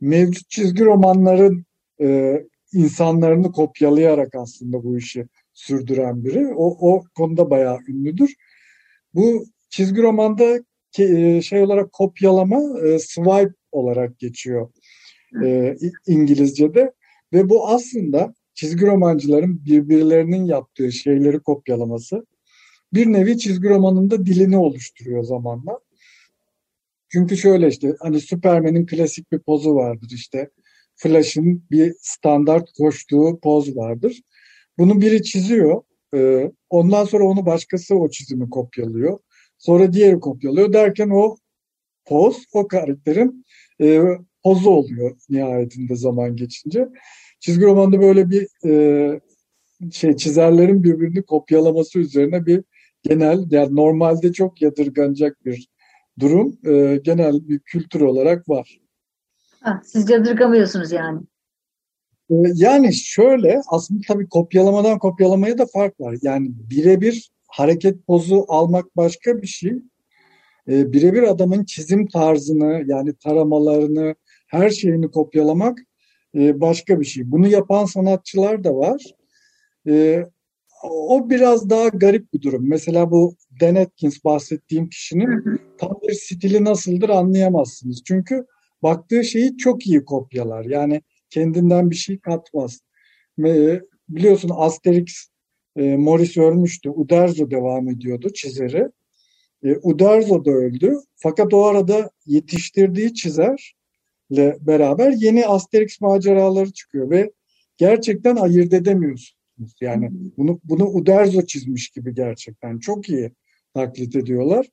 mevcut 0.00 0.50
çizgi 0.50 0.84
romanların 0.84 1.64
e, 2.00 2.40
insanlarını 2.72 3.52
kopyalayarak 3.52 4.34
aslında 4.34 4.84
bu 4.84 4.98
işi 4.98 5.26
sürdüren 5.54 6.24
biri. 6.24 6.54
O, 6.54 6.92
o 6.92 7.04
konuda 7.14 7.50
bayağı 7.50 7.78
ünlüdür. 7.88 8.34
Bu 9.14 9.44
çizgi 9.70 10.02
romanda 10.02 10.60
e, 10.98 11.42
şey 11.42 11.62
olarak 11.62 11.92
kopyalama 11.92 12.80
e, 12.80 12.98
swipe 12.98 13.54
olarak 13.72 14.18
geçiyor 14.18 14.70
e, 15.44 15.76
İngilizce'de 16.06 16.92
ve 17.32 17.48
bu 17.48 17.68
aslında 17.68 18.34
çizgi 18.54 18.86
romancıların 18.86 19.64
birbirlerinin 19.64 20.44
yaptığı 20.44 20.92
şeyleri 20.92 21.40
kopyalaması 21.40 22.26
bir 22.92 23.06
nevi 23.06 23.38
çizgi 23.38 23.68
romanında 23.68 24.26
dilini 24.26 24.58
oluşturuyor 24.58 25.22
zamanla. 25.24 25.80
Çünkü 27.08 27.36
şöyle 27.36 27.68
işte 27.68 27.94
hani 28.00 28.20
Superman'in 28.20 28.86
klasik 28.86 29.32
bir 29.32 29.38
pozu 29.38 29.74
vardır 29.74 30.10
işte. 30.14 30.50
Flash'ın 30.96 31.64
bir 31.70 31.94
standart 32.00 32.72
koştuğu 32.78 33.40
poz 33.42 33.76
vardır. 33.76 34.22
Bunu 34.78 35.00
biri 35.00 35.22
çiziyor. 35.22 35.82
E, 36.14 36.50
ondan 36.70 37.04
sonra 37.04 37.24
onu 37.24 37.46
başkası 37.46 37.94
o 37.94 38.10
çizimi 38.10 38.50
kopyalıyor. 38.50 39.18
Sonra 39.58 39.92
diğeri 39.92 40.20
kopyalıyor 40.20 40.72
derken 40.72 41.10
o 41.10 41.36
poz 42.04 42.44
o 42.52 42.68
karakterin 42.68 43.46
e, 43.80 44.02
pozu 44.42 44.70
oluyor 44.70 45.16
nihayetinde 45.30 45.96
zaman 45.96 46.36
geçince. 46.36 46.88
Çizgi 47.40 47.64
romanda 47.64 48.00
böyle 48.00 48.30
bir 48.30 48.66
e, 48.66 49.20
şey 49.92 50.16
çizerlerin 50.16 50.84
birbirini 50.84 51.22
kopyalaması 51.22 51.98
üzerine 51.98 52.46
bir 52.46 52.64
genel 53.02 53.46
yani 53.50 53.76
normalde 53.76 54.32
çok 54.32 54.62
yadırganacak 54.62 55.44
bir 55.44 55.68
durum 56.18 56.58
e, 56.66 56.96
genel 56.96 57.48
bir 57.48 57.58
kültür 57.58 58.00
olarak 58.00 58.48
var. 58.48 58.80
Ha, 59.60 59.80
siz 59.84 60.10
yadırgamıyorsunuz 60.10 60.92
yani. 60.92 61.20
E, 62.30 62.34
yani 62.54 62.94
şöyle 62.94 63.60
aslında 63.68 64.00
tabii 64.08 64.28
kopyalamadan 64.28 64.98
kopyalamaya 64.98 65.58
da 65.58 65.66
fark 65.66 66.00
var. 66.00 66.16
Yani 66.22 66.50
birebir 66.70 67.30
hareket 67.48 68.06
pozu 68.06 68.44
almak 68.48 68.96
başka 68.96 69.42
bir 69.42 69.46
şey. 69.46 69.82
E, 70.68 70.92
birebir 70.92 71.22
adamın 71.22 71.64
çizim 71.64 72.08
tarzını 72.08 72.84
yani 72.86 73.14
taramalarını 73.14 74.14
her 74.50 74.70
şeyini 74.70 75.10
kopyalamak 75.10 75.78
e, 76.34 76.60
başka 76.60 77.00
bir 77.00 77.04
şey. 77.04 77.30
Bunu 77.30 77.48
yapan 77.48 77.84
sanatçılar 77.84 78.64
da 78.64 78.76
var. 78.76 79.02
E, 79.88 80.24
o 80.82 81.30
biraz 81.30 81.70
daha 81.70 81.88
garip 81.88 82.32
bir 82.32 82.42
durum. 82.42 82.68
Mesela 82.68 83.10
bu 83.10 83.36
Dan 83.60 83.74
Atkins 83.74 84.24
bahsettiğim 84.24 84.88
kişinin 84.88 85.60
tam 85.78 85.98
bir 86.08 86.14
stili 86.14 86.64
nasıldır 86.64 87.08
anlayamazsınız. 87.08 88.02
Çünkü 88.04 88.46
baktığı 88.82 89.24
şeyi 89.24 89.56
çok 89.56 89.86
iyi 89.86 90.04
kopyalar. 90.04 90.64
Yani 90.64 91.02
kendinden 91.30 91.90
bir 91.90 91.96
şey 91.96 92.18
katmaz. 92.18 92.80
Ve 93.38 93.82
biliyorsun 94.08 94.50
Asterix 94.54 95.28
e, 95.76 95.96
Morris 95.96 96.36
ölmüştü. 96.36 96.90
Uderzo 96.90 97.50
devam 97.50 97.88
ediyordu 97.88 98.32
çizeri. 98.34 98.88
E, 99.64 99.76
Uderzo 99.82 100.44
da 100.44 100.50
öldü. 100.50 100.96
Fakat 101.16 101.54
o 101.54 101.64
arada 101.64 102.10
yetiştirdiği 102.26 103.14
çizerle 104.30 104.56
beraber 104.60 105.12
yeni 105.12 105.46
Asterix 105.46 106.00
maceraları 106.00 106.72
çıkıyor 106.72 107.10
ve 107.10 107.32
gerçekten 107.76 108.36
ayırt 108.36 108.72
edemiyorsun 108.72 109.40
ediyorsunuz. 109.60 109.74
Yani 109.80 110.10
bunu 110.36 110.60
bunu 110.64 110.88
Uderzo 110.88 111.42
çizmiş 111.42 111.88
gibi 111.90 112.14
gerçekten 112.14 112.78
çok 112.78 113.08
iyi 113.08 113.32
taklit 113.74 114.16
ediyorlar. 114.16 114.66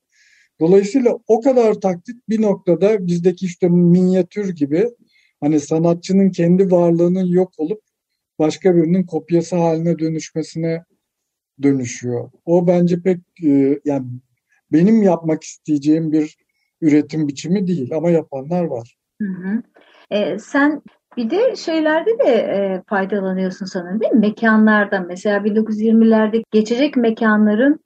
Dolayısıyla 0.60 1.18
o 1.26 1.40
kadar 1.40 1.74
taklit 1.74 2.28
bir 2.28 2.42
noktada 2.42 3.06
bizdeki 3.06 3.46
işte 3.46 3.68
minyatür 3.68 4.54
gibi 4.54 4.90
hani 5.40 5.60
sanatçının 5.60 6.30
kendi 6.30 6.70
varlığının 6.70 7.26
yok 7.26 7.52
olup 7.58 7.80
başka 8.38 8.76
birinin 8.76 9.06
kopyası 9.06 9.56
haline 9.56 9.98
dönüşmesine 9.98 10.84
dönüşüyor. 11.62 12.30
O 12.44 12.66
bence 12.66 13.02
pek 13.02 13.20
e, 13.44 13.80
yani 13.84 14.06
benim 14.72 15.02
yapmak 15.02 15.42
isteyeceğim 15.42 16.12
bir 16.12 16.36
üretim 16.80 17.28
biçimi 17.28 17.66
değil 17.66 17.94
ama 17.94 18.10
yapanlar 18.10 18.64
var. 18.64 18.98
Hı 19.20 19.28
hı. 19.28 19.62
E, 20.10 20.38
sen 20.38 20.82
bir 21.16 21.30
de 21.30 21.56
şeylerde 21.56 22.18
de 22.18 22.32
e, 22.32 22.82
faydalanıyorsun 22.86 23.66
sanırım 23.66 24.00
değil 24.00 24.12
mi? 24.12 24.20
Mekanlarda 24.20 25.00
mesela 25.00 25.38
1920'lerde 25.38 26.42
geçecek 26.50 26.96
mekanların 26.96 27.80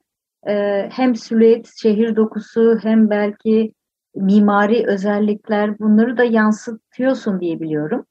e, 0.47 0.53
hem 0.91 1.15
silüet, 1.15 1.69
şehir 1.81 2.15
dokusu 2.15 2.79
hem 2.83 3.09
belki 3.09 3.73
mimari 4.15 4.85
özellikler 4.87 5.79
bunları 5.79 6.17
da 6.17 6.23
yansıtıyorsun 6.23 7.39
diye 7.39 7.59
biliyorum. 7.59 8.05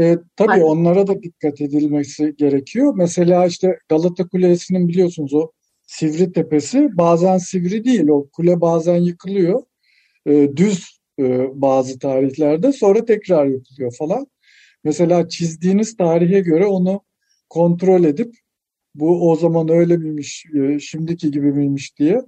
E, 0.00 0.18
tabii 0.36 0.48
Hayır. 0.48 0.64
onlara 0.64 1.06
da 1.06 1.22
dikkat 1.22 1.60
edilmesi 1.60 2.36
gerekiyor. 2.36 2.94
Mesela 2.96 3.46
işte 3.46 3.78
Galata 3.88 4.28
Kulesi'nin 4.28 4.88
biliyorsunuz 4.88 5.34
o 5.34 5.50
sivri 5.86 6.32
tepesi 6.32 6.88
bazen 6.92 7.38
sivri 7.38 7.84
değil. 7.84 8.08
O 8.08 8.28
kule 8.32 8.60
bazen 8.60 8.96
yıkılıyor. 8.96 9.62
E, 10.26 10.56
düz 10.56 11.01
e, 11.18 11.48
bazı 11.54 11.98
tarihlerde 11.98 12.72
sonra 12.72 13.04
tekrar 13.04 13.46
yapılıyor 13.46 13.94
falan. 13.98 14.26
Mesela 14.84 15.28
çizdiğiniz 15.28 15.96
tarihe 15.96 16.40
göre 16.40 16.66
onu 16.66 17.00
kontrol 17.48 18.04
edip 18.04 18.34
bu 18.94 19.30
o 19.30 19.36
zaman 19.36 19.68
öyle 19.68 19.96
miymiş, 19.96 20.46
e, 20.54 20.78
şimdiki 20.78 21.30
gibi 21.30 21.52
miymiş 21.52 21.98
diye. 21.98 22.22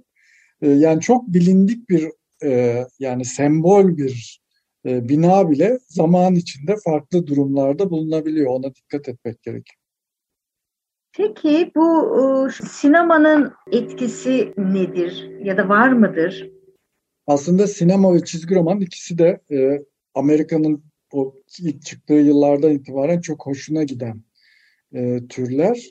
E, 0.61 0.69
yani 0.69 1.01
çok 1.01 1.27
bilindik 1.27 1.89
bir 1.89 2.11
yani 2.99 3.25
sembol 3.25 3.97
bir 3.97 4.41
bina 4.85 5.49
bile 5.51 5.79
zaman 5.87 6.35
içinde 6.35 6.75
farklı 6.85 7.27
durumlarda 7.27 7.89
bulunabiliyor. 7.89 8.51
Ona 8.51 8.75
dikkat 8.75 9.09
etmek 9.09 9.43
gerekiyor. 9.43 9.79
Peki 11.17 11.71
bu 11.75 12.49
sinemanın 12.67 13.53
etkisi 13.71 14.53
nedir 14.57 15.29
ya 15.43 15.57
da 15.57 15.69
var 15.69 15.89
mıdır? 15.89 16.54
Aslında 17.27 17.67
sinema 17.67 18.15
ve 18.15 18.25
çizgi 18.25 18.55
roman 18.55 18.81
ikisi 18.81 19.17
de 19.17 19.41
e, 19.51 19.85
Amerika'nın 20.13 20.83
o 21.13 21.35
ilk 21.59 21.85
çıktığı 21.85 22.13
yıllardan 22.13 22.71
itibaren 22.71 23.21
çok 23.21 23.45
hoşuna 23.45 23.83
giden 23.83 24.21
e, 24.93 25.27
türler 25.29 25.89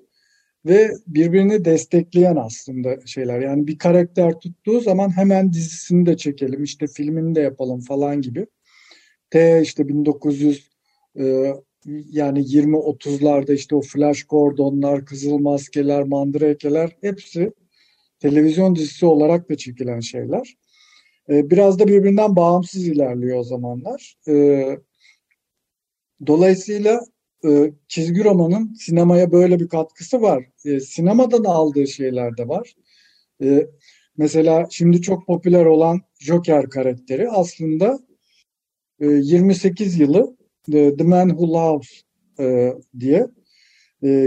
ve 0.66 0.90
birbirini 1.06 1.64
destekleyen 1.64 2.36
aslında 2.36 3.06
şeyler. 3.06 3.40
Yani 3.40 3.66
bir 3.66 3.78
karakter 3.78 4.32
tuttuğu 4.40 4.80
zaman 4.80 5.16
hemen 5.16 5.52
dizisini 5.52 6.06
de 6.06 6.16
çekelim, 6.16 6.62
işte 6.62 6.86
filmini 6.86 7.34
de 7.34 7.40
yapalım 7.40 7.80
falan 7.80 8.22
gibi. 8.22 8.46
T 9.30 9.62
işte 9.62 9.88
1900 9.88 10.70
e, 11.18 11.54
yani 11.86 12.40
20-30'larda 12.40 13.54
işte 13.54 13.76
o 13.76 13.80
Flash 13.80 14.24
Gordon'lar, 14.24 15.04
Kızıl 15.04 15.38
Maskeler, 15.38 16.02
Mandrake'ler 16.02 16.96
hepsi 17.00 17.52
televizyon 18.20 18.76
dizisi 18.76 19.06
olarak 19.06 19.50
da 19.50 19.56
çekilen 19.56 20.00
şeyler. 20.00 20.54
E, 21.28 21.50
biraz 21.50 21.78
da 21.78 21.86
birbirinden 21.88 22.36
bağımsız 22.36 22.88
ilerliyor 22.88 23.38
o 23.38 23.42
zamanlar. 23.42 24.16
E, 24.28 24.66
dolayısıyla 26.26 27.00
e, 27.44 27.72
çizgi 27.88 28.24
romanın 28.24 28.74
sinemaya 28.74 29.32
böyle 29.32 29.60
bir 29.60 29.68
katkısı 29.68 30.22
var. 30.22 30.44
Sinemadan 30.80 31.44
aldığı 31.44 31.86
şeyler 31.86 32.36
de 32.36 32.48
var. 32.48 32.74
Mesela 34.16 34.66
şimdi 34.70 35.02
çok 35.02 35.26
popüler 35.26 35.64
olan 35.64 36.00
Joker 36.18 36.70
karakteri 36.70 37.30
aslında 37.30 37.98
28 39.00 40.00
yılı 40.00 40.36
The 40.72 41.04
Man 41.04 41.28
Who 41.28 41.52
Loves 41.52 42.02
diye 43.00 43.26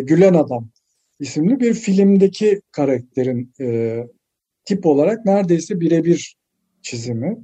Gülen 0.04 0.34
Adam 0.34 0.70
isimli 1.20 1.60
bir 1.60 1.74
filmdeki 1.74 2.62
karakterin 2.72 3.54
tip 4.66 4.86
olarak 4.86 5.26
neredeyse 5.26 5.80
birebir 5.80 6.38
çizimi. 6.90 7.38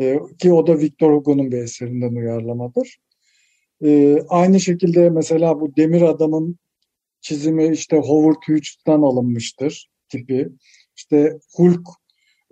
E, 0.00 0.18
ki 0.38 0.52
o 0.52 0.66
da 0.66 0.78
Victor 0.78 1.12
Hugo'nun 1.14 1.52
bir 1.52 1.58
eserinden 1.58 2.14
uyarlamadır. 2.14 2.98
E, 3.84 4.18
aynı 4.28 4.60
şekilde 4.60 5.10
mesela 5.10 5.60
bu 5.60 5.76
Demir 5.76 6.02
Adam'ın 6.02 6.58
çizimi 7.20 7.72
işte 7.72 7.96
Howard 7.96 8.42
Hughes'tan 8.46 9.02
alınmıştır 9.02 9.90
tipi. 10.08 10.48
İşte 10.96 11.38
Hulk 11.56 11.88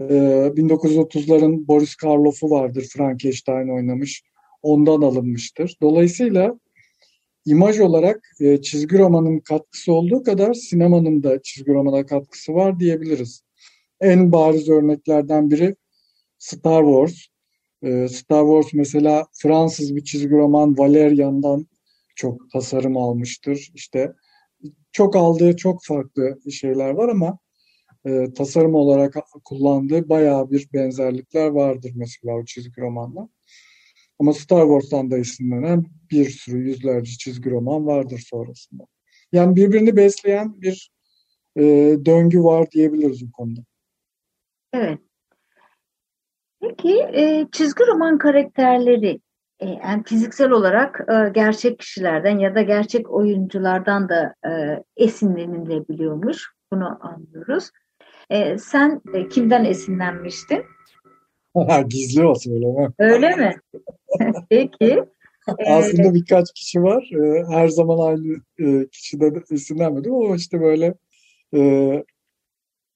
e, 0.00 0.04
1930'ların 0.04 1.68
Boris 1.68 1.94
Karloff'u 1.94 2.50
vardır 2.50 2.88
Frankenstein 2.92 3.74
oynamış. 3.74 4.22
Ondan 4.62 5.02
alınmıştır. 5.02 5.76
Dolayısıyla 5.82 6.60
imaj 7.46 7.80
olarak 7.80 8.20
e, 8.40 8.62
çizgi 8.62 8.98
romanın 8.98 9.38
katkısı 9.38 9.92
olduğu 9.92 10.22
kadar 10.22 10.54
sinemanın 10.54 11.22
da 11.22 11.42
çizgi 11.42 11.72
romana 11.72 12.06
katkısı 12.06 12.54
var 12.54 12.80
diyebiliriz. 12.80 13.42
En 14.00 14.32
bariz 14.32 14.68
örneklerden 14.68 15.50
biri 15.50 15.76
Star 16.40 16.84
Wars. 16.84 17.26
E, 17.82 18.08
Star 18.08 18.44
Wars 18.44 18.74
mesela 18.74 19.26
Fransız 19.42 19.96
bir 19.96 20.04
çizgi 20.04 20.30
roman 20.30 20.78
Valerian'dan 20.78 21.66
çok 22.16 22.50
tasarım 22.52 22.96
almıştır. 22.96 23.70
İşte 23.74 24.12
çok 24.92 25.16
aldığı 25.16 25.56
çok 25.56 25.84
farklı 25.84 26.52
şeyler 26.52 26.90
var 26.90 27.08
ama 27.08 27.38
e, 28.06 28.32
tasarım 28.32 28.74
olarak 28.74 29.16
kullandığı 29.44 30.08
bayağı 30.08 30.50
bir 30.50 30.68
benzerlikler 30.72 31.46
vardır 31.46 31.92
mesela 31.94 32.36
o 32.36 32.44
çizgi 32.44 32.80
romanla. 32.80 33.28
Ama 34.18 34.32
Star 34.32 34.62
Wars'tan 34.62 35.10
da 35.10 35.18
esinlenen 35.18 35.86
bir 36.10 36.30
sürü 36.30 36.68
yüzlerce 36.68 37.12
çizgi 37.12 37.50
roman 37.50 37.86
vardır 37.86 38.26
sonrasında. 38.30 38.86
Yani 39.32 39.56
birbirini 39.56 39.96
besleyen 39.96 40.60
bir 40.62 40.92
e, 41.56 41.62
döngü 42.04 42.42
var 42.42 42.70
diyebiliriz 42.70 43.26
bu 43.28 43.32
konuda. 43.32 43.60
Evet. 44.72 44.98
Peki 46.60 46.98
e, 47.12 47.46
çizgi 47.52 47.86
roman 47.86 48.18
karakterleri 48.18 49.20
e, 49.60 49.68
yani 49.68 50.02
fiziksel 50.06 50.50
olarak 50.50 51.00
e, 51.08 51.30
gerçek 51.34 51.78
kişilerden 51.78 52.38
ya 52.38 52.54
da 52.54 52.62
gerçek 52.62 53.10
oyunculardan 53.10 54.08
da 54.08 54.34
e, 54.46 54.50
esinlenilebiliyormuş. 54.96 56.50
Bunu 56.72 56.98
anlıyoruz. 57.00 57.70
E, 58.30 58.58
sen 58.58 59.00
e, 59.14 59.28
kimden 59.28 59.64
esinlenmiştin? 59.64 60.64
Gizli 61.88 62.26
o 62.26 62.34
söyleme. 62.34 62.88
Öyle 62.98 63.36
mi? 63.36 63.56
Peki. 64.50 65.04
Aslında 65.66 66.08
ee, 66.08 66.14
birkaç 66.14 66.52
kişi 66.52 66.82
var. 66.82 67.10
Ee, 67.12 67.44
her 67.54 67.68
zaman 67.68 68.08
aynı 68.08 68.36
e, 68.58 68.88
kişiden 68.88 69.42
esinlenmedim 69.50 70.14
ama 70.14 70.36
işte 70.36 70.60
böyle 70.60 70.94
e, 71.54 71.60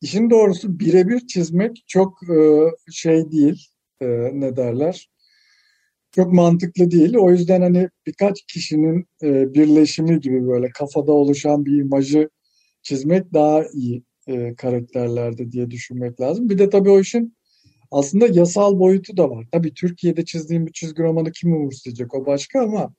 işin 0.01 0.31
doğrusu 0.31 0.79
birebir 0.81 1.27
çizmek 1.27 1.85
çok 1.87 2.19
e, 2.31 2.69
şey 2.93 3.31
değil. 3.31 3.69
Ne 4.33 4.57
derler? 4.57 5.11
Çok 6.11 6.33
mantıklı 6.33 6.91
değil. 6.91 7.17
O 7.17 7.31
yüzden 7.31 7.63
hani 7.63 7.89
birkaç 8.07 8.43
kişinin 8.43 9.07
birleşimi 9.23 10.21
gibi 10.21 10.49
böyle 10.49 10.71
kafada 10.71 11.13
oluşan 11.13 11.67
bir 11.67 11.81
imajı 11.81 12.31
çizmek 12.83 13.33
daha 13.33 13.65
iyi 13.75 14.05
karakterlerde 14.57 15.53
diye 15.53 15.71
düşünmek 15.71 16.21
lazım. 16.21 16.49
Bir 16.49 16.59
de 16.59 16.71
tabii 16.71 16.91
o 16.91 17.01
işin 17.01 17.37
aslında 17.91 18.27
yasal 18.27 18.79
boyutu 18.79 19.17
da 19.17 19.31
var. 19.31 19.47
Tabii 19.53 19.75
Türkiye'de 19.75 20.25
çizdiğim 20.25 20.67
bir 20.67 20.73
çizgi 20.73 21.03
romanı 21.03 21.33
kim 21.33 21.53
umursayacak 21.53 22.15
o 22.15 22.27
başka 22.27 22.63
ama 22.63 22.95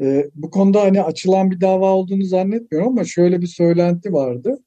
e, 0.00 0.30
bu 0.34 0.50
konuda 0.50 0.82
hani 0.82 1.02
açılan 1.02 1.50
bir 1.50 1.60
dava 1.60 1.92
olduğunu 1.92 2.24
zannetmiyorum 2.24 2.88
ama 2.88 3.04
şöyle 3.04 3.40
bir 3.40 3.46
söylenti 3.46 4.12
vardı. 4.12 4.58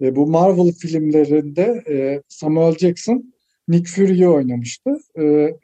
E, 0.00 0.16
bu 0.16 0.26
Marvel 0.26 0.72
filmlerinde 0.72 1.84
e, 1.88 2.22
Samuel 2.28 2.74
Jackson 2.78 3.34
Nick 3.68 3.90
Fury'yi 3.90 4.28
oynamıştı. 4.28 4.90
E, 5.20 5.54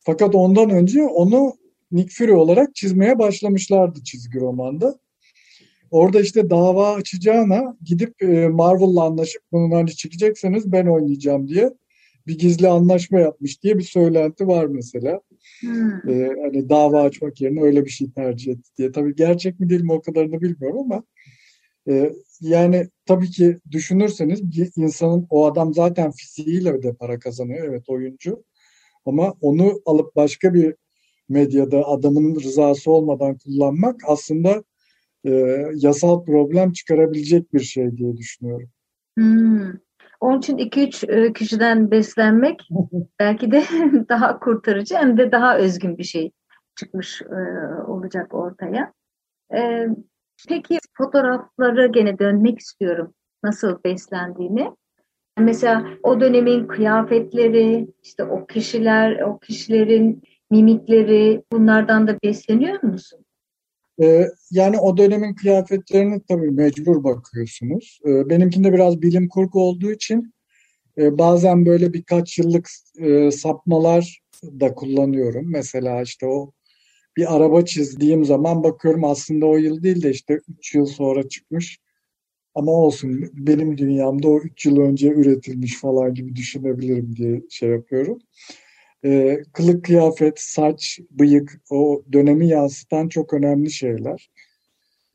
fakat 0.00 0.34
ondan 0.34 0.70
önce 0.70 1.02
onu 1.02 1.52
Nick 1.92 2.14
Fury 2.14 2.32
olarak 2.32 2.74
çizmeye 2.74 3.18
başlamışlardı 3.18 4.02
çizgi 4.04 4.40
romanda. 4.40 4.98
Orada 5.90 6.20
işte 6.20 6.50
dava 6.50 6.94
açacağına 6.94 7.76
gidip 7.84 8.22
e, 8.22 8.48
Marvel'la 8.48 9.04
anlaşıp 9.04 9.42
bunu 9.52 9.76
hani 9.76 9.96
çekecekseniz 9.96 10.72
ben 10.72 10.86
oynayacağım 10.86 11.48
diye 11.48 11.70
bir 12.26 12.38
gizli 12.38 12.68
anlaşma 12.68 13.20
yapmış 13.20 13.62
diye 13.62 13.78
bir 13.78 13.82
söylenti 13.82 14.46
var 14.46 14.66
mesela. 14.66 15.20
Hmm. 15.60 16.10
Ee, 16.10 16.30
hani 16.42 16.68
dava 16.68 17.02
açmak 17.02 17.40
yerine 17.40 17.62
öyle 17.62 17.84
bir 17.84 17.90
şey 17.90 18.10
tercih 18.10 18.52
etti 18.52 18.70
diye. 18.78 18.92
Tabii 18.92 19.16
gerçek 19.16 19.60
mi 19.60 19.68
değil 19.70 19.82
mi 19.82 19.92
o 19.92 20.00
kadarını 20.02 20.40
bilmiyorum 20.40 20.78
ama 20.78 21.02
e, 21.88 22.12
yani 22.40 22.88
tabii 23.06 23.30
ki 23.30 23.58
düşünürseniz 23.70 24.50
bir 24.50 24.70
insanın 24.76 25.26
o 25.30 25.46
adam 25.46 25.74
zaten 25.74 26.10
fiziğiyle 26.10 26.82
de 26.82 26.92
para 26.92 27.18
kazanıyor 27.18 27.68
evet 27.68 27.88
oyuncu 27.88 28.44
ama 29.06 29.34
onu 29.40 29.72
alıp 29.86 30.16
başka 30.16 30.54
bir 30.54 30.74
medyada 31.28 31.86
adamın 31.86 32.40
rızası 32.40 32.90
olmadan 32.90 33.38
kullanmak 33.38 34.00
aslında 34.06 34.64
e, 35.24 35.30
yasal 35.74 36.24
problem 36.24 36.72
çıkarabilecek 36.72 37.54
bir 37.54 37.60
şey 37.60 37.96
diye 37.96 38.16
düşünüyorum. 38.16 38.68
Hmm. 39.18 39.72
Onun 40.20 40.38
için 40.38 40.56
2-3 40.58 41.04
e, 41.04 41.32
kişiden 41.32 41.90
beslenmek 41.90 42.68
belki 43.20 43.50
de 43.50 43.64
daha 44.08 44.38
kurtarıcı 44.38 44.94
hem 44.94 45.18
de 45.18 45.32
daha 45.32 45.58
özgün 45.58 45.98
bir 45.98 46.04
şey 46.04 46.32
çıkmış 46.76 47.22
e, 47.22 47.36
olacak 47.86 48.34
ortaya. 48.34 48.92
E, 49.54 49.86
peki 50.48 50.78
fotoğraflara 50.94 51.86
gene 51.86 52.18
dönmek 52.18 52.58
istiyorum. 52.58 53.14
Nasıl 53.44 53.78
beslendiğini. 53.84 54.70
Mesela 55.38 55.84
o 56.02 56.20
dönemin 56.20 56.66
kıyafetleri, 56.66 57.88
işte 58.02 58.24
o 58.24 58.46
kişiler, 58.46 59.20
o 59.20 59.38
kişilerin 59.38 60.22
mimikleri 60.50 61.42
bunlardan 61.52 62.08
da 62.08 62.18
besleniyor 62.24 62.82
musun? 62.82 63.24
Ee, 64.02 64.26
yani 64.50 64.78
o 64.78 64.96
dönemin 64.96 65.34
kıyafetlerini 65.34 66.22
tabii 66.28 66.50
mecbur 66.50 67.04
bakıyorsunuz. 67.04 68.00
Ee, 68.06 68.28
benimkinde 68.30 68.72
biraz 68.72 69.02
bilim 69.02 69.28
kurgu 69.28 69.62
olduğu 69.62 69.92
için 69.92 70.34
e, 70.98 71.18
bazen 71.18 71.66
böyle 71.66 71.92
birkaç 71.92 72.38
yıllık 72.38 72.68
e, 72.98 73.30
sapmalar 73.30 74.22
da 74.44 74.74
kullanıyorum. 74.74 75.44
Mesela 75.52 76.02
işte 76.02 76.26
o 76.26 76.52
bir 77.16 77.36
araba 77.36 77.64
çizdiğim 77.64 78.24
zaman 78.24 78.62
bakıyorum 78.62 79.04
aslında 79.04 79.46
o 79.46 79.56
yıl 79.56 79.82
değil 79.82 80.02
de 80.02 80.10
işte 80.10 80.40
3 80.58 80.74
yıl 80.74 80.86
sonra 80.86 81.28
çıkmış. 81.28 81.78
Ama 82.54 82.72
olsun 82.72 83.30
benim 83.32 83.78
dünyamda 83.78 84.28
o 84.28 84.40
3 84.40 84.66
yıl 84.66 84.80
önce 84.80 85.08
üretilmiş 85.08 85.80
falan 85.80 86.14
gibi 86.14 86.36
düşünebilirim 86.36 87.16
diye 87.16 87.42
şey 87.50 87.70
yapıyorum 87.70 88.18
e, 89.04 89.42
kılık 89.52 89.84
kıyafet, 89.84 90.40
saç, 90.40 91.00
bıyık 91.10 91.60
o 91.70 92.02
dönemi 92.12 92.48
yansıtan 92.48 93.08
çok 93.08 93.34
önemli 93.34 93.70
şeyler. 93.70 94.30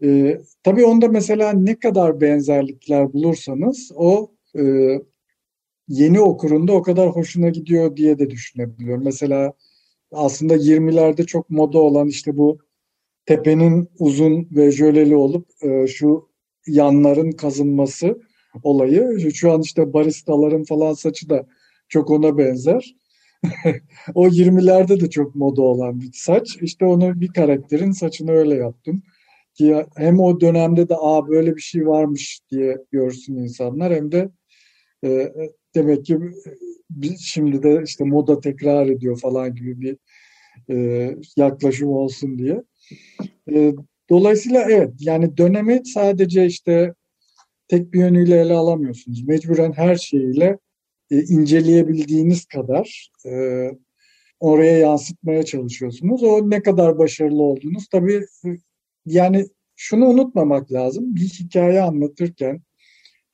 E, 0.03 0.37
tabii 0.63 0.85
onda 0.85 1.07
mesela 1.07 1.53
ne 1.53 1.79
kadar 1.79 2.21
benzerlikler 2.21 3.13
bulursanız 3.13 3.91
o 3.95 4.31
e, 4.59 4.63
yeni 5.87 6.19
okurunda 6.19 6.73
o 6.73 6.81
kadar 6.81 7.09
hoşuna 7.09 7.49
gidiyor 7.49 7.95
diye 7.95 8.19
de 8.19 8.29
düşünebiliyorum. 8.29 9.03
Mesela 9.03 9.53
aslında 10.11 10.55
20'lerde 10.55 11.25
çok 11.25 11.49
moda 11.49 11.79
olan 11.79 12.07
işte 12.07 12.37
bu 12.37 12.59
tepenin 13.25 13.89
uzun 13.99 14.47
ve 14.51 14.71
jöleli 14.71 15.15
olup 15.15 15.47
e, 15.61 15.87
şu 15.87 16.29
yanların 16.67 17.31
kazınması 17.31 18.21
olayı. 18.63 19.31
Şu 19.33 19.51
an 19.51 19.61
işte 19.61 19.93
baristaların 19.93 20.63
falan 20.63 20.93
saçı 20.93 21.29
da 21.29 21.47
çok 21.89 22.11
ona 22.11 22.37
benzer. 22.37 22.95
o 24.15 24.27
20'lerde 24.27 24.99
de 24.99 25.09
çok 25.09 25.35
moda 25.35 25.61
olan 25.61 26.01
bir 26.01 26.09
saç. 26.13 26.57
İşte 26.61 26.85
onu 26.85 27.21
bir 27.21 27.27
karakterin 27.27 27.91
saçını 27.91 28.31
öyle 28.31 28.55
yaptım. 28.55 29.03
Ki 29.53 29.85
hem 29.95 30.19
o 30.19 30.41
dönemde 30.41 30.89
de 30.89 30.95
aa 30.97 31.27
böyle 31.27 31.55
bir 31.55 31.61
şey 31.61 31.87
varmış 31.87 32.39
diye 32.51 32.77
görsün 32.91 33.35
insanlar 33.35 33.93
hem 33.93 34.11
de 34.11 34.29
e, 35.03 35.33
demek 35.77 36.05
ki 36.05 36.19
şimdi 37.19 37.63
de 37.63 37.81
işte 37.85 38.03
moda 38.03 38.39
tekrar 38.39 38.87
ediyor 38.87 39.19
falan 39.19 39.55
gibi 39.55 39.81
bir 39.81 39.97
e, 40.69 41.15
yaklaşım 41.37 41.89
olsun 41.89 42.37
diye. 42.37 42.63
E, 43.51 43.73
dolayısıyla 44.09 44.61
evet 44.69 44.93
yani 44.99 45.37
dönemi 45.37 45.81
sadece 45.85 46.45
işte 46.45 46.93
tek 47.67 47.93
bir 47.93 47.99
yönüyle 47.99 48.41
ele 48.41 48.53
alamıyorsunuz. 48.53 49.23
Mecburen 49.27 49.71
her 49.71 49.95
şeyiyle 49.95 50.57
e, 51.11 51.23
inceleyebildiğiniz 51.23 52.45
kadar 52.45 53.11
e, 53.25 53.31
oraya 54.39 54.77
yansıtmaya 54.77 55.43
çalışıyorsunuz. 55.43 56.23
O 56.23 56.49
ne 56.49 56.61
kadar 56.61 56.97
başarılı 56.97 57.43
olduğunuz 57.43 57.87
tabii 57.87 58.25
e, 58.45 58.49
yani 59.05 59.45
şunu 59.75 60.05
unutmamak 60.05 60.71
lazım. 60.71 61.15
Bir 61.15 61.21
hikaye 61.21 61.81
anlatırken 61.81 62.61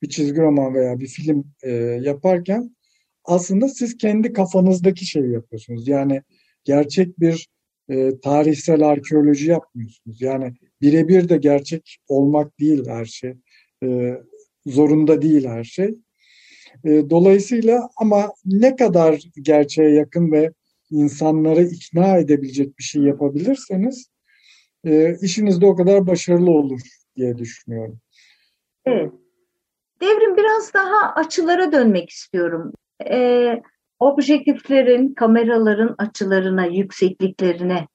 bir 0.04 0.08
çizgi 0.08 0.40
roman 0.40 0.74
veya 0.74 1.00
bir 1.00 1.06
film 1.06 1.44
e, 1.62 1.70
yaparken 2.02 2.76
aslında 3.24 3.68
siz 3.68 3.96
kendi 3.96 4.32
kafanızdaki 4.32 5.06
şeyi 5.06 5.32
yapıyorsunuz. 5.32 5.88
Yani 5.88 6.22
gerçek 6.64 7.20
bir 7.20 7.48
e, 7.88 8.20
tarihsel 8.20 8.82
arkeoloji 8.82 9.50
yapmıyorsunuz. 9.50 10.22
Yani 10.22 10.54
birebir 10.80 11.28
de 11.28 11.36
gerçek 11.36 11.98
olmak 12.08 12.60
değil 12.60 12.86
her 12.88 13.04
şey. 13.04 13.34
E, 13.84 14.14
zorunda 14.66 15.22
değil 15.22 15.44
her 15.44 15.64
şey. 15.64 15.94
E, 16.84 17.10
dolayısıyla 17.10 17.88
ama 17.96 18.32
ne 18.44 18.76
kadar 18.76 19.22
gerçeğe 19.42 19.90
yakın 19.90 20.32
ve 20.32 20.52
insanları 20.90 21.64
ikna 21.64 22.16
edebilecek 22.18 22.78
bir 22.78 22.84
şey 22.84 23.02
yapabilirseniz 23.02 24.08
e, 24.86 25.16
işiniz 25.22 25.60
de 25.60 25.66
o 25.66 25.76
kadar 25.76 26.06
başarılı 26.06 26.50
olur 26.50 26.80
diye 27.16 27.38
düşünüyorum. 27.38 28.00
Evet. 28.86 29.12
Devrim 30.04 30.36
biraz 30.36 30.74
daha 30.74 31.12
açılara 31.14 31.72
dönmek 31.72 32.10
istiyorum. 32.10 32.72
Ee, 33.10 33.62
objektiflerin, 33.98 35.14
kameraların 35.14 35.94
açılarına, 35.98 36.66
yüksekliklerine 36.66 37.86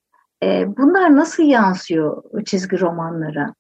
e, 0.44 0.78
bunlar 0.78 1.16
nasıl 1.16 1.44
yansıyor 1.44 2.24
çizgi 2.46 2.80
romanlara? 2.80 3.54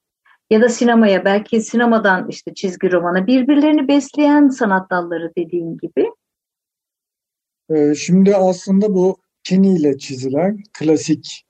Ya 0.50 0.62
da 0.62 0.70
sinemaya, 0.70 1.26
belki 1.26 1.62
sinemadan 1.62 2.28
işte 2.30 2.54
çizgi 2.54 2.92
romana 2.92 3.28
birbirlerini 3.28 3.88
besleyen 3.88 4.50
sanat 4.50 4.90
dalları 4.90 5.32
dediğin 5.38 5.78
gibi. 5.78 6.12
Ee, 7.70 7.96
şimdi 7.96 8.36
aslında 8.36 8.94
bu 8.94 9.18
Kini 9.44 9.76
ile 9.76 9.98
çizilen 9.98 10.64
klasik 10.74 11.46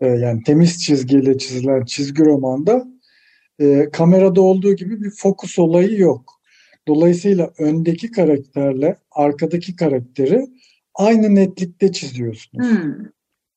e, 0.00 0.06
yani 0.06 0.42
temiz 0.42 0.84
çizgiyle 0.84 1.38
çizilen 1.38 1.84
çizgi 1.84 2.24
romanda 2.24 2.84
e, 3.58 3.90
kamerada 3.92 4.40
olduğu 4.40 4.72
gibi 4.72 5.02
bir 5.02 5.10
fokus 5.10 5.58
olayı 5.58 5.98
yok. 5.98 6.40
Dolayısıyla 6.88 7.50
öndeki 7.58 8.10
karakterle 8.10 8.96
arkadaki 9.10 9.76
karakteri 9.76 10.46
aynı 10.94 11.34
netlikte 11.34 11.92
çiziyorsunuz. 11.92 12.68
Hmm. 12.68 12.94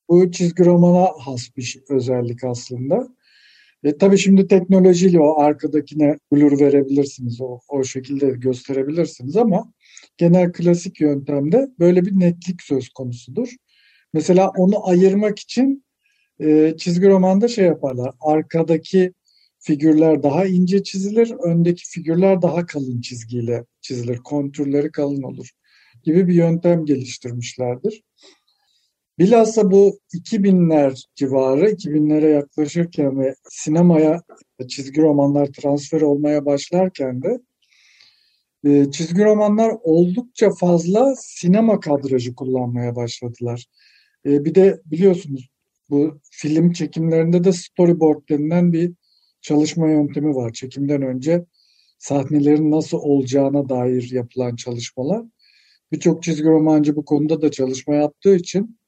Bu 0.08 0.30
çizgi 0.30 0.64
romana 0.64 1.08
has 1.18 1.56
bir 1.56 1.78
özellik 1.88 2.44
aslında. 2.44 3.08
E, 3.84 3.98
tabii 3.98 4.18
şimdi 4.18 4.46
teknolojiyle 4.46 5.20
o 5.20 5.40
arkadakine 5.40 6.18
blur 6.32 6.60
verebilirsiniz, 6.60 7.40
o, 7.40 7.60
o 7.68 7.84
şekilde 7.84 8.30
gösterebilirsiniz 8.30 9.36
ama 9.36 9.72
genel 10.16 10.52
klasik 10.52 11.00
yöntemde 11.00 11.68
böyle 11.78 12.04
bir 12.04 12.20
netlik 12.20 12.62
söz 12.62 12.88
konusudur. 12.88 13.48
Mesela 14.12 14.52
onu 14.56 14.88
ayırmak 14.88 15.38
için 15.38 15.84
e, 16.40 16.74
çizgi 16.78 17.08
romanda 17.08 17.48
şey 17.48 17.64
yaparlar, 17.64 18.14
arkadaki 18.20 19.12
figürler 19.60 20.22
daha 20.22 20.46
ince 20.46 20.82
çizilir, 20.82 21.30
öndeki 21.44 21.88
figürler 21.88 22.42
daha 22.42 22.66
kalın 22.66 23.00
çizgiyle 23.00 23.64
çizilir, 23.80 24.16
kontürleri 24.16 24.92
kalın 24.92 25.22
olur 25.22 25.50
gibi 26.02 26.28
bir 26.28 26.34
yöntem 26.34 26.84
geliştirmişlerdir. 26.84 28.02
Bilhassa 29.18 29.70
bu 29.70 29.98
2000'ler 30.14 31.04
civarı, 31.14 31.70
2000'lere 31.70 32.30
yaklaşırken 32.30 33.20
ve 33.20 33.34
sinemaya 33.48 34.22
çizgi 34.68 35.02
romanlar 35.02 35.46
transfer 35.46 36.00
olmaya 36.00 36.46
başlarken 36.46 37.22
de 37.22 37.40
e, 38.64 38.90
çizgi 38.90 39.24
romanlar 39.24 39.72
oldukça 39.82 40.50
fazla 40.50 41.14
sinema 41.16 41.80
kadrajı 41.80 42.34
kullanmaya 42.34 42.96
başladılar. 42.96 43.66
E, 44.26 44.44
bir 44.44 44.54
de 44.54 44.80
biliyorsunuz 44.84 45.50
bu 45.90 46.20
film 46.30 46.72
çekimlerinde 46.72 47.44
de 47.44 47.52
storyboard 47.52 48.28
denilen 48.28 48.72
bir 48.72 48.92
çalışma 49.48 49.90
yöntemi 49.90 50.34
var. 50.34 50.52
Çekimden 50.52 51.02
önce 51.02 51.44
sahnelerin 51.98 52.70
nasıl 52.70 52.98
olacağına 52.98 53.68
dair 53.68 54.10
yapılan 54.10 54.56
çalışmalar. 54.56 55.22
Birçok 55.92 56.22
çizgi 56.22 56.44
romancı 56.44 56.96
bu 56.96 57.04
konuda 57.04 57.42
da 57.42 57.50
çalışma 57.50 57.94
yaptığı 57.94 58.36
için 58.36 58.78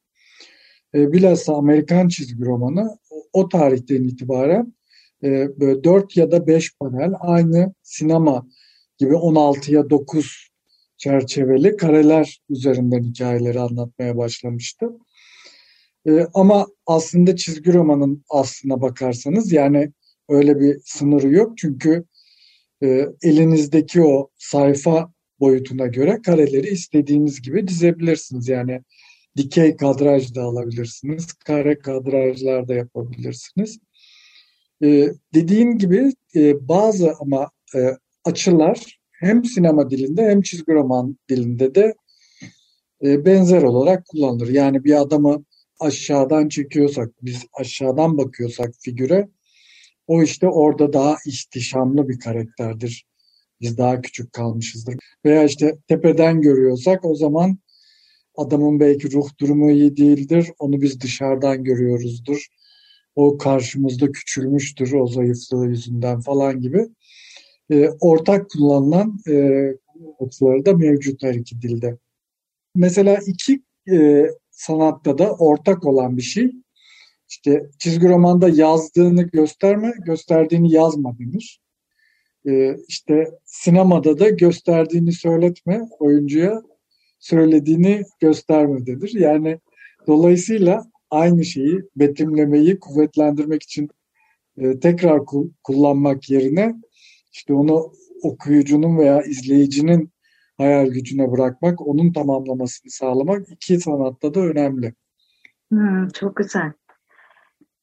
e, 0.95 1.13
bilhassa 1.13 1.55
Amerikan 1.55 2.07
çizgi 2.07 2.45
romanı 2.45 2.97
o 3.33 3.49
tarihten 3.49 4.03
itibaren 4.03 4.73
e, 5.23 5.59
böyle 5.59 5.83
4 5.83 6.17
ya 6.17 6.31
da 6.31 6.47
5 6.47 6.77
panel 6.77 7.13
aynı 7.19 7.73
sinema 7.83 8.47
gibi 8.97 9.13
16'ya 9.13 9.89
9 9.89 10.49
çerçeveli 10.97 11.77
kareler 11.77 12.41
üzerinden 12.49 13.03
hikayeleri 13.03 13.59
anlatmaya 13.59 14.17
başlamıştı. 14.17 14.89
E, 16.07 16.27
ama 16.33 16.67
aslında 16.85 17.35
çizgi 17.35 17.73
romanın 17.73 18.23
aslına 18.29 18.81
bakarsanız 18.81 19.51
yani 19.51 19.91
öyle 20.29 20.59
bir 20.59 20.81
sınırı 20.85 21.33
yok. 21.33 21.57
Çünkü 21.57 22.03
e, 22.83 23.07
elinizdeki 23.23 24.01
o 24.01 24.29
sayfa 24.37 25.11
boyutuna 25.39 25.87
göre 25.87 26.21
kareleri 26.25 26.69
istediğiniz 26.69 27.41
gibi 27.41 27.67
dizebilirsiniz. 27.67 28.47
Yani 28.47 28.81
dikey 29.37 29.75
kadraj 29.75 30.35
da 30.35 30.43
alabilirsiniz, 30.43 31.33
kare 31.33 31.79
kadrajlar 31.79 32.67
da 32.67 32.73
yapabilirsiniz. 32.73 33.79
Ee, 34.83 35.09
dediğim 35.33 35.77
gibi 35.77 36.13
e, 36.35 36.67
bazı 36.67 37.13
ama 37.19 37.49
e, 37.75 37.79
açılar 38.25 38.99
hem 39.11 39.45
sinema 39.45 39.89
dilinde 39.89 40.29
hem 40.29 40.41
çizgi 40.41 40.73
roman 40.73 41.17
dilinde 41.29 41.75
de 41.75 41.95
e, 43.03 43.25
benzer 43.25 43.63
olarak 43.63 44.07
kullanılır. 44.07 44.47
Yani 44.47 44.83
bir 44.83 45.01
adamı 45.01 45.45
aşağıdan 45.79 46.49
çekiyorsak, 46.49 47.09
biz 47.21 47.45
aşağıdan 47.53 48.17
bakıyorsak 48.17 48.73
figüre, 48.79 49.29
o 50.07 50.23
işte 50.23 50.47
orada 50.47 50.93
daha 50.93 51.17
ihtişamlı 51.25 52.09
bir 52.09 52.19
karakterdir. 52.19 53.05
Biz 53.61 53.77
daha 53.77 54.01
küçük 54.01 54.33
kalmışızdır. 54.33 54.95
Veya 55.25 55.43
işte 55.43 55.77
tepeden 55.87 56.41
görüyorsak 56.41 57.05
o 57.05 57.15
zaman 57.15 57.57
adamın 58.35 58.79
belki 58.79 59.11
ruh 59.11 59.29
durumu 59.39 59.71
iyi 59.71 59.97
değildir. 59.97 60.51
Onu 60.59 60.81
biz 60.81 61.01
dışarıdan 61.01 61.63
görüyoruzdur. 61.63 62.47
O 63.15 63.37
karşımızda 63.37 64.11
küçülmüştür 64.11 64.93
o 64.93 65.07
zayıflığı 65.07 65.67
yüzünden 65.67 66.21
falan 66.21 66.61
gibi. 66.61 66.87
E, 67.71 67.89
ortak 67.99 68.49
kullanılan 68.49 69.19
e, 69.27 69.33
açıları 70.19 70.65
da 70.65 70.73
mevcut 70.73 71.23
her 71.23 71.33
iki 71.33 71.61
dilde. 71.61 71.97
Mesela 72.75 73.19
iki 73.27 73.61
e, 73.91 74.25
sanatta 74.51 75.17
da 75.17 75.31
ortak 75.33 75.85
olan 75.85 76.17
bir 76.17 76.21
şey. 76.21 76.51
İşte 77.31 77.69
çizgi 77.79 78.09
romanda 78.09 78.49
yazdığını 78.49 79.23
gösterme, 79.23 79.93
gösterdiğini 80.05 80.71
yazma 80.71 81.19
denir. 81.19 81.61
Ee, 82.47 82.75
işte 82.87 83.31
sinemada 83.45 84.19
da 84.19 84.29
gösterdiğini 84.29 85.11
söyletme 85.11 85.81
oyuncuya, 85.99 86.61
söylediğini 87.19 88.03
göstermededir. 88.19 89.13
Yani 89.13 89.59
dolayısıyla 90.07 90.83
aynı 91.09 91.45
şeyi 91.45 91.81
betimlemeyi 91.95 92.79
kuvvetlendirmek 92.79 93.63
için 93.63 93.89
e, 94.57 94.79
tekrar 94.79 95.17
ku- 95.17 95.51
kullanmak 95.63 96.29
yerine 96.29 96.75
işte 97.33 97.53
onu 97.53 97.93
okuyucunun 98.23 98.97
veya 98.97 99.21
izleyicinin 99.21 100.11
hayal 100.57 100.87
gücüne 100.87 101.31
bırakmak, 101.31 101.87
onun 101.87 102.13
tamamlamasını 102.13 102.91
sağlamak 102.91 103.49
iki 103.49 103.79
sanatta 103.79 104.33
da 104.33 104.39
önemli. 104.39 104.93
Hmm, 105.69 106.09
çok 106.09 106.35
güzel. 106.35 106.71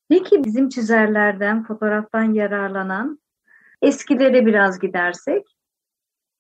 Peki 0.08 0.44
bizim 0.44 0.68
çizerlerden, 0.68 1.64
fotoğraftan 1.64 2.34
yararlanan 2.34 3.20
eskilere 3.82 4.46
biraz 4.46 4.78
gidersek? 4.78 5.42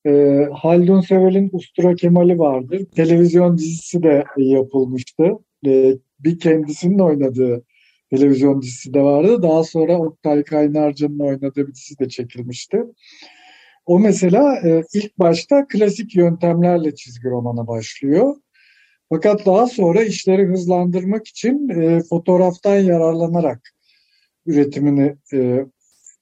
E, 0.06 0.44
Haldun 0.52 1.00
Sevel'in 1.00 1.50
Ustura 1.52 1.94
Kemal'i 1.94 2.38
vardır. 2.38 2.84
Televizyon 2.96 3.58
dizisi 3.58 4.02
de 4.02 4.24
yapılmıştı. 4.36 5.24
E, 5.66 5.98
bir 6.20 6.38
kendisinin 6.38 6.98
oynadığı 6.98 7.64
televizyon 8.10 8.62
dizisi 8.62 8.94
de 8.94 9.02
vardı. 9.02 9.42
Daha 9.42 9.64
sonra 9.64 9.98
Oktay 9.98 10.44
Kaynarca'nın 10.44 11.18
oynadığı 11.18 11.66
bir 11.66 11.74
dizi 11.74 11.98
de 11.98 12.08
çekilmişti. 12.08 12.82
O 13.86 13.98
mesela 13.98 14.60
e, 14.64 14.82
ilk 14.94 15.18
başta 15.18 15.66
klasik 15.68 16.16
yöntemlerle 16.16 16.94
çizgi 16.94 17.28
romana 17.28 17.66
başlıyor. 17.66 18.36
Fakat 19.08 19.46
daha 19.46 19.66
sonra 19.66 20.02
işleri 20.02 20.46
hızlandırmak 20.46 21.26
için 21.26 21.68
e, 21.68 22.02
fotoğraftan 22.02 22.76
yararlanarak 22.76 23.74
üretimini 24.46 25.16
e, 25.32 25.64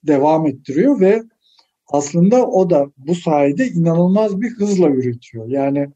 devam 0.04 0.46
ettiriyor 0.46 1.00
ve 1.00 1.22
aslında 1.88 2.46
o 2.46 2.70
da 2.70 2.86
bu 2.96 3.14
sayede 3.14 3.68
inanılmaz 3.68 4.40
bir 4.40 4.50
hızla 4.50 4.88
üretiyor. 4.88 5.48
Yani 5.48 5.88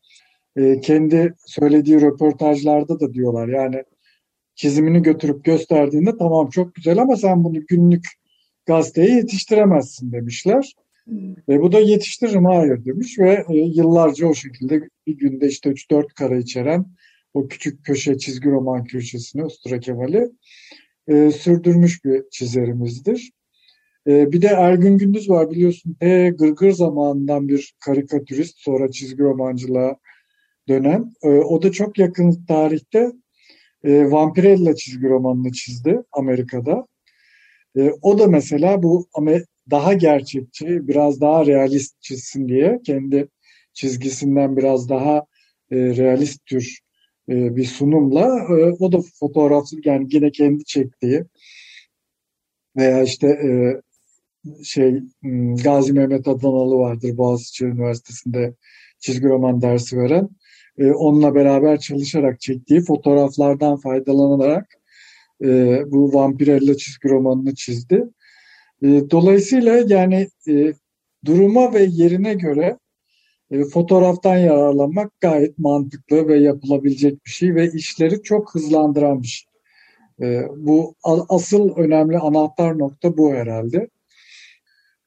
e, 0.57 0.81
kendi 0.81 1.35
söylediği 1.47 2.01
röportajlarda 2.01 3.01
da 3.01 3.15
diyorlar 3.15 3.49
yani 3.49 3.85
çizimini 4.55 5.03
götürüp 5.03 5.45
gösterdiğinde 5.45 6.17
tamam 6.19 6.51
çok 6.51 6.75
güzel 6.75 6.99
ama 6.99 7.17
sen 7.17 7.45
bunu 7.45 7.67
günlük 7.67 8.05
gazeteye 8.67 9.17
yetiştiremezsin 9.17 10.13
demişler. 10.13 10.75
E, 11.49 11.61
bu 11.61 11.73
da 11.73 11.81
yetiştiririm 11.81 12.45
hayır 12.45 12.85
demiş 12.85 13.19
ve 13.19 13.45
e, 13.49 13.57
yıllarca 13.57 14.27
o 14.27 14.35
şekilde 14.35 14.89
bir 15.07 15.19
günde 15.19 15.49
işte 15.49 15.71
3-4 15.71 16.15
kare 16.15 16.39
içeren 16.39 16.87
o 17.35 17.49
küçük 17.49 17.85
köşe 17.85 18.19
çizgi 18.19 18.51
roman 18.51 18.85
köşesini 18.85 19.45
Ustura 19.45 19.81
Kemal'i 19.81 20.31
e, 21.09 21.31
sürdürmüş 21.31 22.05
bir 22.05 22.23
çizerimizdir. 22.31 23.33
E, 24.07 24.33
bir 24.33 24.43
de 24.43 24.47
Ergün 24.47 24.99
Gündüz 24.99 25.31
var 25.31 25.51
biliyorsun. 25.51 25.97
E, 26.01 26.31
Gırgır 26.31 26.71
zamanından 26.71 27.49
bir 27.49 27.75
karikatürist 27.81 28.59
sonra 28.59 28.91
çizgi 28.91 29.23
romancılığa 29.23 29.97
dönen. 30.69 31.15
E, 31.23 31.29
o 31.29 31.63
da 31.63 31.73
çok 31.73 31.99
yakın 31.99 32.45
tarihte 32.49 33.13
e, 33.85 34.11
Vampirella 34.11 34.75
çizgi 34.75 35.09
romanını 35.09 35.53
çizdi 35.53 36.03
Amerika'da. 36.13 36.87
E, 37.77 37.91
o 38.03 38.19
da 38.19 38.27
mesela 38.27 38.83
bu 38.83 39.09
daha 39.71 39.93
gerçekçi, 39.93 40.89
biraz 40.89 41.21
daha 41.21 41.47
realist 41.47 42.01
çizsin 42.01 42.49
diye 42.49 42.81
kendi 42.87 43.29
çizgisinden 43.73 44.57
biraz 44.57 44.89
daha 44.89 45.27
e, 45.71 45.77
realist 45.77 46.47
tür 46.47 46.79
e, 47.29 47.57
bir 47.57 47.65
sunumla 47.65 48.27
e, 48.51 48.77
o 48.81 48.93
da 48.93 48.99
fotoğraf 49.21 49.67
yani 49.85 50.07
yine 50.11 50.31
kendi 50.31 50.65
çektiği 50.65 51.25
veya 52.77 53.03
işte 53.03 53.27
e, 53.29 53.51
şey 54.65 55.01
hmm, 55.23 55.57
Gazi 55.57 55.93
Mehmet 55.93 56.29
Adanalı 56.29 56.75
vardır 56.75 57.17
Boğaziçi 57.17 57.65
Üniversitesi'nde 57.65 58.55
çizgi 58.99 59.29
roman 59.29 59.63
dersi 59.63 59.97
veren. 59.99 60.29
E, 60.79 60.93
onunla 60.93 61.35
beraber 61.35 61.81
çalışarak 61.81 62.41
çektiği 62.41 62.81
fotoğraflardan 62.81 63.77
faydalanarak 63.77 64.67
e, 65.45 65.81
bu 65.87 66.15
Vampirella 66.15 66.77
çizgi 66.77 67.09
romanını 67.09 67.55
çizdi. 67.55 68.05
E, 68.83 69.11
dolayısıyla 69.11 69.85
yani 69.89 70.29
e, 70.49 70.73
duruma 71.25 71.75
ve 71.75 71.83
yerine 71.83 72.35
göre 72.35 72.79
e, 73.51 73.65
fotoğraftan 73.65 74.37
yararlanmak 74.37 75.21
gayet 75.21 75.59
mantıklı 75.59 76.29
ve 76.29 76.39
yapılabilecek 76.39 77.27
bir 77.27 77.31
şey 77.31 77.55
ve 77.55 77.71
işleri 77.73 78.23
çok 78.23 78.55
hızlandıran 78.55 79.23
bir 79.23 79.27
şey. 79.27 79.51
E, 80.21 80.49
bu 80.57 80.95
asıl 81.29 81.77
önemli 81.77 82.19
anahtar 82.19 82.79
nokta 82.79 83.17
bu 83.17 83.35
herhalde. 83.35 83.89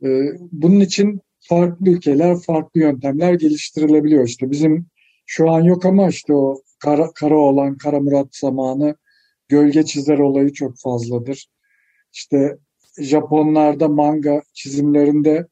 E, 0.04 0.08
bunun 0.52 0.80
için 0.80 1.22
farklı 1.40 1.90
ülkeler, 1.90 2.38
farklı 2.40 2.80
yöntemler 2.80 3.34
geliştirilebiliyor. 3.34 4.28
İşte 4.28 4.52
bizim 4.52 4.86
şu 5.26 5.52
an 5.52 5.62
yok 5.62 5.86
ama 5.86 6.10
işte 6.10 6.34
o 6.34 6.62
Kara, 6.80 7.12
Kara 7.12 7.38
olan 7.38 7.78
Kara 7.78 8.00
Murat 8.00 8.36
zamanı 8.36 8.96
gölge 9.48 9.86
çizer 9.86 10.18
olayı 10.18 10.54
çok 10.54 10.78
fazladır. 10.78 11.48
İşte 12.14 12.58
Japonlarda 13.00 13.88
manga 13.88 14.42
çizimlerinde 14.54 15.48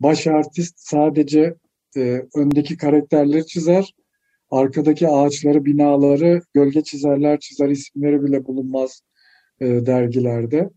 baş 0.00 0.26
artist 0.26 0.74
sadece 0.76 1.54
e, 1.96 2.22
öndeki 2.34 2.76
karakterleri 2.76 3.46
çizer. 3.46 3.94
Arkadaki 4.50 5.08
ağaçları, 5.08 5.64
binaları 5.64 6.42
gölge 6.54 6.82
çizerler 6.82 7.40
çizer 7.40 7.68
isimleri 7.68 8.22
bile 8.22 8.46
bulunmaz 8.46 9.02
e, 9.60 9.66
dergilerde. 9.66 10.70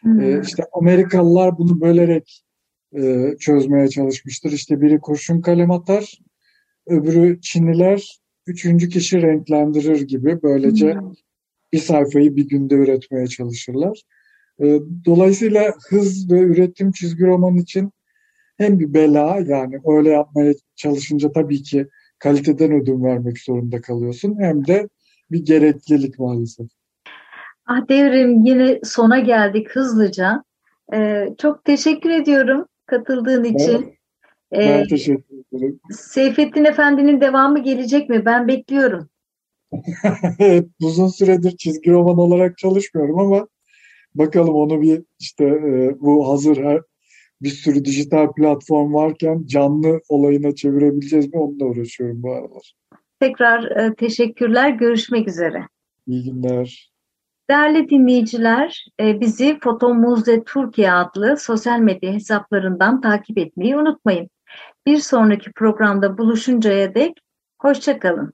Hmm. 0.00 0.20
E, 0.20 0.40
işte 0.44 0.64
Amerikalılar 0.72 1.58
bunu 1.58 1.80
bölerek 1.80 2.44
e, 2.96 3.34
çözmeye 3.40 3.88
çalışmıştır. 3.88 4.52
İşte 4.52 4.80
biri 4.80 5.00
kurşun 5.00 5.40
kalem 5.40 5.70
atar, 5.70 6.18
öbürü 6.86 7.40
Çinliler 7.40 8.18
üçüncü 8.46 8.88
kişi 8.88 9.22
renklendirir 9.22 10.00
gibi 10.00 10.42
böylece 10.42 10.94
hmm. 10.94 11.12
bir 11.72 11.78
sayfayı 11.78 12.36
bir 12.36 12.48
günde 12.48 12.74
üretmeye 12.74 13.26
çalışırlar. 13.26 14.02
E, 14.62 14.80
dolayısıyla 15.04 15.74
hız 15.88 16.30
ve 16.30 16.40
üretim 16.40 16.92
çizgi 16.92 17.26
roman 17.26 17.56
için 17.56 17.92
hem 18.56 18.78
bir 18.78 18.94
bela 18.94 19.38
yani 19.46 19.80
öyle 19.86 20.10
yapmaya 20.10 20.54
çalışınca 20.76 21.32
tabii 21.32 21.62
ki 21.62 21.86
kaliteden 22.18 22.72
ödün 22.72 23.04
vermek 23.04 23.38
zorunda 23.38 23.80
kalıyorsun 23.80 24.36
hem 24.40 24.66
de 24.66 24.88
bir 25.30 25.44
gereklilik 25.44 26.18
maalesef. 26.18 26.66
Ah 27.66 27.88
devrim 27.88 28.44
yine 28.44 28.80
sona 28.84 29.18
geldik 29.18 29.70
hızlıca. 29.70 30.44
Ee, 30.94 31.28
çok 31.38 31.64
teşekkür 31.64 32.10
ediyorum 32.10 32.66
katıldığın 32.86 33.44
için. 33.44 33.98
Evet, 34.52 34.68
ben 34.68 34.84
ee, 34.84 34.88
teşekkür 34.88 35.36
ederim. 35.52 35.80
Seyfettin 35.90 36.64
Efendi'nin 36.64 37.20
devamı 37.20 37.62
gelecek 37.62 38.10
mi? 38.10 38.24
Ben 38.24 38.48
bekliyorum. 38.48 39.08
evet, 40.38 40.66
uzun 40.82 41.08
süredir 41.08 41.56
çizgi 41.56 41.90
roman 41.90 42.18
olarak 42.18 42.58
çalışmıyorum 42.58 43.18
ama 43.18 43.48
bakalım 44.18 44.54
onu 44.54 44.82
bir 44.82 45.02
işte 45.18 45.44
e, 45.44 46.00
bu 46.00 46.28
hazır 46.28 46.56
her 46.56 46.80
bir 47.42 47.48
sürü 47.48 47.84
dijital 47.84 48.32
platform 48.32 48.94
varken 48.94 49.42
canlı 49.46 50.00
olayına 50.08 50.54
çevirebileceğiz 50.54 51.34
mi 51.34 51.40
onunla 51.40 51.64
uğraşıyorum 51.64 52.22
bu 52.22 52.32
aralar. 52.32 52.74
Tekrar 53.20 53.64
e, 53.64 53.94
teşekkürler. 53.94 54.70
Görüşmek 54.70 55.28
üzere. 55.28 55.62
İyi 56.06 56.24
günler. 56.24 56.92
Değerli 57.50 57.88
dinleyiciler, 57.88 58.86
e, 59.00 59.20
bizi 59.20 59.58
Fotomuzde 59.60 60.44
Türkiye 60.44 60.92
adlı 60.92 61.36
sosyal 61.36 61.78
medya 61.78 62.12
hesaplarından 62.12 63.00
takip 63.00 63.38
etmeyi 63.38 63.76
unutmayın. 63.76 64.28
Bir 64.86 64.98
sonraki 64.98 65.52
programda 65.52 66.18
buluşuncaya 66.18 66.94
dek 66.94 67.12
hoşçakalın. 67.62 68.32